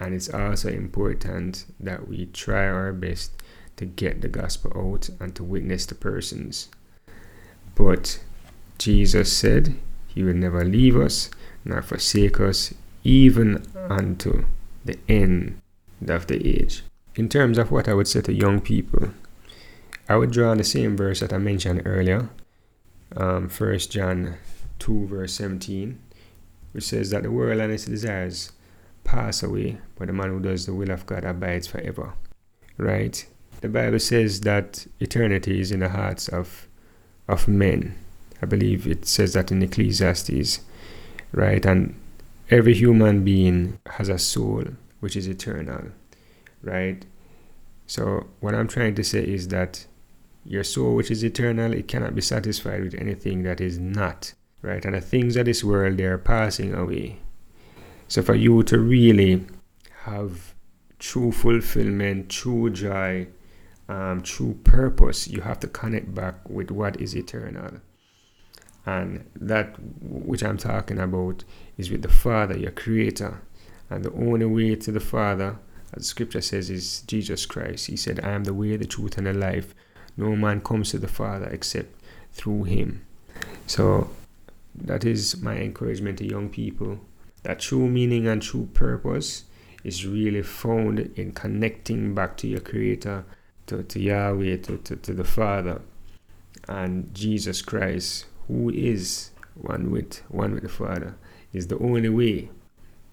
And 0.00 0.14
it's 0.14 0.32
also 0.32 0.68
important 0.68 1.66
that 1.78 2.08
we 2.08 2.26
try 2.26 2.66
our 2.66 2.92
best 2.92 3.40
to 3.80 3.86
get 3.86 4.20
the 4.20 4.28
gospel 4.28 4.70
out 4.76 5.08
and 5.20 5.34
to 5.34 5.42
witness 5.42 5.86
to 5.86 5.94
persons. 5.94 6.68
But 7.74 8.22
Jesus 8.76 9.32
said 9.34 9.74
he 10.06 10.22
will 10.22 10.34
never 10.34 10.66
leave 10.66 10.98
us 10.98 11.30
nor 11.64 11.80
forsake 11.80 12.38
us 12.40 12.74
even 13.04 13.64
unto 13.88 14.44
the 14.84 14.98
end 15.08 15.62
of 16.06 16.26
the 16.26 16.46
age. 16.46 16.82
In 17.14 17.30
terms 17.30 17.56
of 17.56 17.70
what 17.70 17.88
I 17.88 17.94
would 17.94 18.06
say 18.06 18.20
to 18.20 18.34
young 18.34 18.60
people, 18.60 19.12
I 20.10 20.16
would 20.16 20.30
draw 20.30 20.50
on 20.50 20.58
the 20.58 20.64
same 20.64 20.94
verse 20.94 21.20
that 21.20 21.32
I 21.32 21.38
mentioned 21.38 21.80
earlier, 21.86 22.28
um, 23.16 23.48
1 23.48 23.78
John 23.78 24.36
2, 24.78 25.06
verse 25.06 25.32
17, 25.32 25.98
which 26.72 26.84
says 26.84 27.08
that 27.10 27.22
the 27.22 27.30
world 27.30 27.60
and 27.60 27.72
its 27.72 27.86
desires 27.86 28.52
pass 29.04 29.42
away, 29.42 29.78
but 29.96 30.08
the 30.08 30.12
man 30.12 30.28
who 30.28 30.40
does 30.40 30.66
the 30.66 30.74
will 30.74 30.90
of 30.90 31.06
God 31.06 31.24
abides 31.24 31.66
forever. 31.66 32.12
Right? 32.76 33.26
The 33.60 33.68
Bible 33.68 33.98
says 33.98 34.40
that 34.40 34.86
eternity 35.00 35.60
is 35.60 35.72
in 35.72 35.80
the 35.80 35.88
hearts 35.90 36.28
of 36.28 36.68
of 37.28 37.46
men. 37.46 37.94
I 38.42 38.46
believe 38.46 38.86
it 38.86 39.06
says 39.06 39.34
that 39.34 39.52
in 39.52 39.62
Ecclesiastes, 39.62 40.60
right? 41.32 41.64
And 41.64 41.94
every 42.50 42.74
human 42.74 43.22
being 43.24 43.78
has 43.86 44.08
a 44.08 44.18
soul 44.18 44.64
which 45.00 45.16
is 45.16 45.28
eternal, 45.28 45.92
right? 46.62 47.04
So 47.86 48.26
what 48.40 48.54
I'm 48.54 48.68
trying 48.68 48.94
to 48.96 49.04
say 49.04 49.22
is 49.22 49.48
that 49.48 49.86
your 50.44 50.64
soul, 50.64 50.96
which 50.96 51.10
is 51.10 51.22
eternal, 51.22 51.72
it 51.72 51.86
cannot 51.86 52.14
be 52.14 52.20
satisfied 52.20 52.82
with 52.82 52.94
anything 52.94 53.42
that 53.42 53.60
is 53.60 53.78
not, 53.78 54.32
right? 54.62 54.84
And 54.84 54.94
the 54.94 55.00
things 55.00 55.36
of 55.36 55.44
this 55.44 55.62
world, 55.62 55.98
they 55.98 56.04
are 56.04 56.18
passing 56.18 56.74
away. 56.74 57.18
So 58.08 58.22
for 58.22 58.34
you 58.34 58.62
to 58.64 58.78
really 58.78 59.46
have 60.04 60.54
true 60.98 61.30
fulfillment, 61.30 62.30
true 62.30 62.70
joy, 62.70 63.28
um, 63.90 64.22
true 64.22 64.54
purpose, 64.62 65.26
you 65.26 65.40
have 65.40 65.58
to 65.60 65.66
connect 65.66 66.14
back 66.14 66.48
with 66.48 66.70
what 66.70 67.00
is 67.00 67.16
eternal. 67.16 67.80
And 68.86 69.28
that 69.34 69.74
which 70.00 70.44
I'm 70.44 70.58
talking 70.58 70.98
about 71.00 71.42
is 71.76 71.90
with 71.90 72.02
the 72.02 72.08
Father, 72.08 72.56
your 72.56 72.70
Creator. 72.70 73.42
And 73.90 74.04
the 74.04 74.12
only 74.12 74.46
way 74.46 74.76
to 74.76 74.92
the 74.92 75.00
Father, 75.00 75.58
as 75.92 76.06
Scripture 76.06 76.40
says, 76.40 76.70
is 76.70 77.02
Jesus 77.02 77.44
Christ. 77.46 77.88
He 77.88 77.96
said, 77.96 78.20
I 78.20 78.30
am 78.30 78.44
the 78.44 78.54
way, 78.54 78.76
the 78.76 78.86
truth, 78.86 79.18
and 79.18 79.26
the 79.26 79.34
life. 79.34 79.74
No 80.16 80.36
man 80.36 80.60
comes 80.60 80.92
to 80.92 80.98
the 80.98 81.08
Father 81.08 81.46
except 81.46 81.92
through 82.32 82.64
Him. 82.64 83.04
So 83.66 84.10
that 84.74 85.04
is 85.04 85.42
my 85.42 85.56
encouragement 85.56 86.18
to 86.18 86.28
young 86.28 86.48
people. 86.48 87.00
That 87.42 87.58
true 87.58 87.88
meaning 87.88 88.28
and 88.28 88.40
true 88.40 88.68
purpose 88.72 89.44
is 89.82 90.06
really 90.06 90.42
found 90.42 91.00
in 91.16 91.32
connecting 91.32 92.14
back 92.14 92.36
to 92.36 92.46
your 92.46 92.60
Creator, 92.60 93.24
to, 93.70 93.84
to 93.84 94.00
Yahweh, 94.00 94.56
to, 94.56 94.76
to, 94.78 94.96
to 94.96 95.14
the 95.14 95.24
Father, 95.24 95.80
and 96.68 97.14
Jesus 97.14 97.62
Christ, 97.62 98.26
who 98.48 98.70
is 98.70 99.30
one 99.54 99.90
with 99.90 100.18
one 100.28 100.54
with 100.54 100.64
the 100.64 100.68
Father, 100.68 101.14
is 101.52 101.68
the 101.68 101.78
only 101.78 102.08
way 102.08 102.50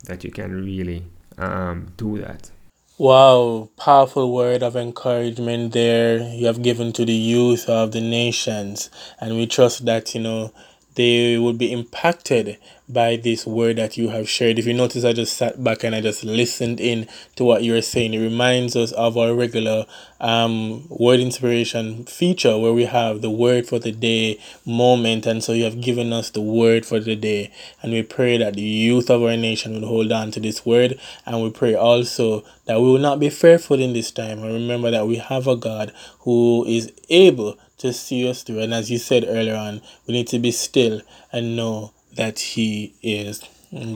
that 0.05 0.23
you 0.23 0.31
can 0.31 0.51
really 0.63 1.03
um, 1.37 1.91
do 1.95 2.17
that. 2.17 2.49
Wow, 2.97 3.69
powerful 3.77 4.33
word 4.33 4.63
of 4.63 4.75
encouragement 4.75 5.73
there 5.73 6.17
you 6.17 6.47
have 6.47 6.63
given 6.63 6.91
to 6.93 7.05
the 7.05 7.13
youth 7.13 7.69
of 7.69 7.91
the 7.91 8.01
nations. 8.01 8.89
And 9.21 9.37
we 9.37 9.45
trust 9.45 9.85
that, 9.85 10.15
you 10.15 10.21
know, 10.21 10.51
they 10.97 11.37
will 11.37 11.53
be 11.53 11.71
impacted 11.71 12.57
by 12.89 13.15
this 13.17 13.45
word 13.45 13.75
that 13.75 13.97
you 13.97 14.09
have 14.09 14.27
shared. 14.27 14.57
If 14.57 14.65
you 14.65 14.73
notice, 14.73 15.03
I 15.03 15.13
just 15.13 15.37
sat 15.37 15.63
back 15.63 15.83
and 15.83 15.93
I 15.93 16.01
just 16.01 16.23
listened 16.23 16.79
in 16.79 17.07
to 17.35 17.43
what 17.43 17.61
you 17.61 17.73
were 17.73 17.83
saying. 17.83 18.15
It 18.15 18.19
reminds 18.19 18.75
us 18.75 18.93
of 18.93 19.15
our 19.15 19.35
regular 19.35 19.85
um, 20.19 20.87
word 20.89 21.19
inspiration 21.19 22.05
feature 22.05 22.57
where 22.57 22.73
we 22.73 22.85
have 22.85 23.21
the 23.21 23.29
word 23.29 23.67
for 23.67 23.77
the 23.77 23.91
day 23.91 24.39
moment. 24.65 25.27
And 25.27 25.43
so 25.43 25.53
you 25.53 25.65
have 25.65 25.81
given 25.81 26.11
us 26.11 26.31
the 26.31 26.41
word 26.41 26.83
for 26.83 26.99
the 26.99 27.15
day. 27.15 27.51
And 27.83 27.91
we 27.91 28.01
pray 28.01 28.39
that 28.39 28.55
the 28.55 28.61
youth 28.61 29.11
of 29.11 29.21
our 29.21 29.37
nation 29.37 29.79
will 29.79 29.87
hold 29.87 30.11
on 30.11 30.31
to 30.31 30.39
this 30.39 30.65
word. 30.65 30.99
And 31.27 31.43
we 31.43 31.51
pray 31.51 31.75
also 31.75 32.43
that 32.65 32.81
we 32.81 32.87
will 32.87 32.97
not 32.97 33.19
be 33.19 33.29
fearful 33.29 33.79
in 33.79 33.93
this 33.93 34.09
time. 34.09 34.39
And 34.39 34.51
remember 34.51 34.89
that 34.89 35.05
we 35.05 35.17
have 35.17 35.45
a 35.45 35.55
God 35.55 35.93
who 36.21 36.65
is 36.67 36.91
able 37.09 37.59
to 37.77 37.93
see 37.93 38.27
us 38.29 38.43
through. 38.43 38.59
And 38.59 38.73
as 38.73 38.89
you 38.89 38.97
said 38.97 39.25
earlier 39.27 39.55
on, 39.55 39.81
we 40.07 40.13
need 40.13 40.27
to 40.27 40.39
be 40.39 40.51
still 40.51 41.01
and 41.31 41.55
know 41.55 41.93
that 42.15 42.39
He 42.39 42.95
is 43.01 43.43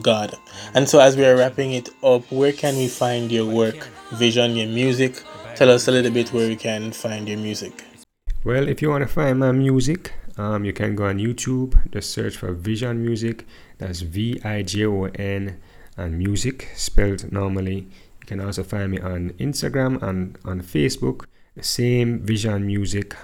God. 0.02 0.34
And 0.74 0.88
so, 0.88 1.00
as 1.00 1.16
we 1.16 1.24
are 1.24 1.36
wrapping 1.36 1.72
it 1.72 1.88
up, 2.02 2.30
where 2.30 2.52
can 2.52 2.76
we 2.76 2.88
find 2.88 3.32
your 3.32 3.46
work, 3.46 3.88
Vijon, 4.10 4.56
your 4.56 4.68
music? 4.68 5.22
Tell 5.54 5.70
us 5.70 5.88
a 5.88 5.92
little 5.92 6.12
bit 6.12 6.32
where 6.32 6.48
we 6.48 6.56
can 6.56 6.92
find 6.92 7.28
your 7.28 7.38
music. 7.38 7.84
Well, 8.44 8.68
if 8.68 8.82
you 8.82 8.90
want 8.90 9.02
to 9.02 9.08
find 9.08 9.38
my 9.38 9.52
music, 9.52 10.12
um, 10.36 10.64
you 10.64 10.72
can 10.72 10.96
go 10.96 11.04
on 11.04 11.18
YouTube, 11.18 11.90
just 11.90 12.10
search 12.10 12.36
for 12.36 12.54
Vijon 12.54 12.98
Music. 12.98 13.46
That's 13.78 14.00
V 14.00 14.40
I 14.44 14.62
J 14.62 14.86
O 14.86 15.04
N 15.04 15.60
and 15.96 16.18
music 16.18 16.70
spelled 16.74 17.30
normally. 17.32 17.86
You 18.20 18.26
can 18.26 18.40
also 18.40 18.62
find 18.62 18.90
me 18.90 18.98
on 18.98 19.30
Instagram 19.38 20.02
and 20.02 20.38
on 20.44 20.60
Facebook, 20.60 21.26
same 21.60 22.20
Vijon 22.20 22.64
Music 22.64 23.14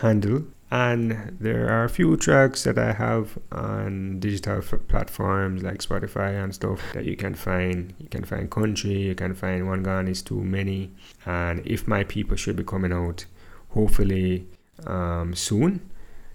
handle. 0.00 0.44
And 0.72 1.36
there 1.40 1.68
are 1.68 1.84
a 1.84 1.88
few 1.88 2.16
tracks 2.16 2.62
that 2.62 2.78
I 2.78 2.92
have 2.92 3.36
on 3.50 4.20
digital 4.20 4.58
f- 4.58 4.74
platforms 4.86 5.64
like 5.64 5.78
Spotify 5.78 6.42
and 6.42 6.54
stuff 6.54 6.80
that 6.92 7.04
you 7.04 7.16
can 7.16 7.34
find. 7.34 7.92
You 7.98 8.08
can 8.08 8.24
find 8.24 8.48
country, 8.48 8.98
you 9.08 9.16
can 9.16 9.34
find 9.34 9.66
One 9.66 9.82
gun 9.82 10.06
is 10.06 10.22
Too 10.22 10.42
Many, 10.44 10.92
and 11.26 11.66
If 11.66 11.88
My 11.88 12.04
People 12.04 12.36
should 12.36 12.54
be 12.54 12.62
coming 12.62 12.92
out 12.92 13.24
hopefully 13.70 14.46
um, 14.86 15.34
soon. 15.34 15.90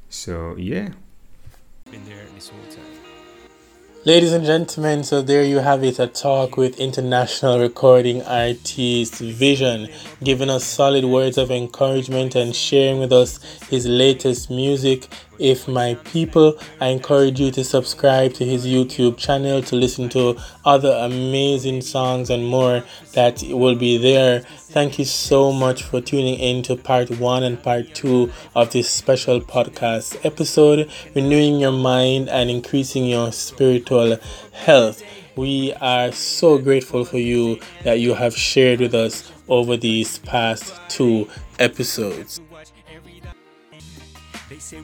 So, 0.09 0.55
yeah. 0.57 0.89
Been 1.89 2.05
there 2.05 2.25
this 2.35 2.49
whole 2.49 2.59
time. 2.69 2.94
Ladies 4.07 4.33
and 4.33 4.45
gentlemen, 4.45 5.03
so 5.03 5.23
there 5.23 5.43
you 5.43 5.57
have 5.57 5.83
it 5.83 5.97
a 5.97 6.05
talk 6.05 6.57
with 6.57 6.79
international 6.79 7.59
recording 7.59 8.21
artist 8.21 9.15
Vijon, 9.15 9.91
giving 10.23 10.47
us 10.47 10.63
solid 10.63 11.05
words 11.05 11.39
of 11.39 11.49
encouragement 11.49 12.35
and 12.35 12.55
sharing 12.55 12.99
with 12.99 13.11
us 13.11 13.41
his 13.63 13.87
latest 13.87 14.51
music. 14.51 15.07
If 15.39 15.67
my 15.67 15.95
people, 16.05 16.57
I 16.79 16.87
encourage 16.87 17.39
you 17.39 17.51
to 17.51 17.63
subscribe 17.63 18.33
to 18.35 18.45
his 18.45 18.65
YouTube 18.65 19.17
channel 19.17 19.61
to 19.63 19.75
listen 19.75 20.09
to 20.09 20.37
other 20.63 20.91
amazing 20.91 21.81
songs 21.81 22.29
and 22.29 22.45
more 22.45 22.83
that 23.13 23.43
will 23.43 23.75
be 23.75 23.97
there. 23.97 24.39
Thank 24.39 24.97
you 24.99 25.05
so 25.05 25.51
much 25.51 25.83
for 25.83 26.01
tuning 26.01 26.39
in 26.39 26.63
to 26.63 26.75
part 26.75 27.09
one 27.11 27.43
and 27.43 27.61
part 27.61 27.93
two 27.93 28.31
of 28.55 28.71
this 28.71 28.89
special 28.89 29.41
podcast 29.41 30.23
episode, 30.25 30.89
renewing 31.13 31.59
your 31.59 31.71
mind 31.71 32.29
and 32.29 32.49
increasing 32.49 33.05
your 33.05 33.31
spiritual 33.31 34.17
health. 34.51 35.03
We 35.35 35.73
are 35.81 36.13
so 36.13 36.57
grateful 36.57 37.03
for 37.03 37.17
you 37.17 37.59
that 37.83 37.99
you 37.99 38.13
have 38.13 38.35
shared 38.35 38.79
with 38.79 38.95
us 38.95 39.31
over 39.49 39.75
these 39.75 40.19
past 40.19 40.73
two 40.87 41.27
episodes. 41.59 42.39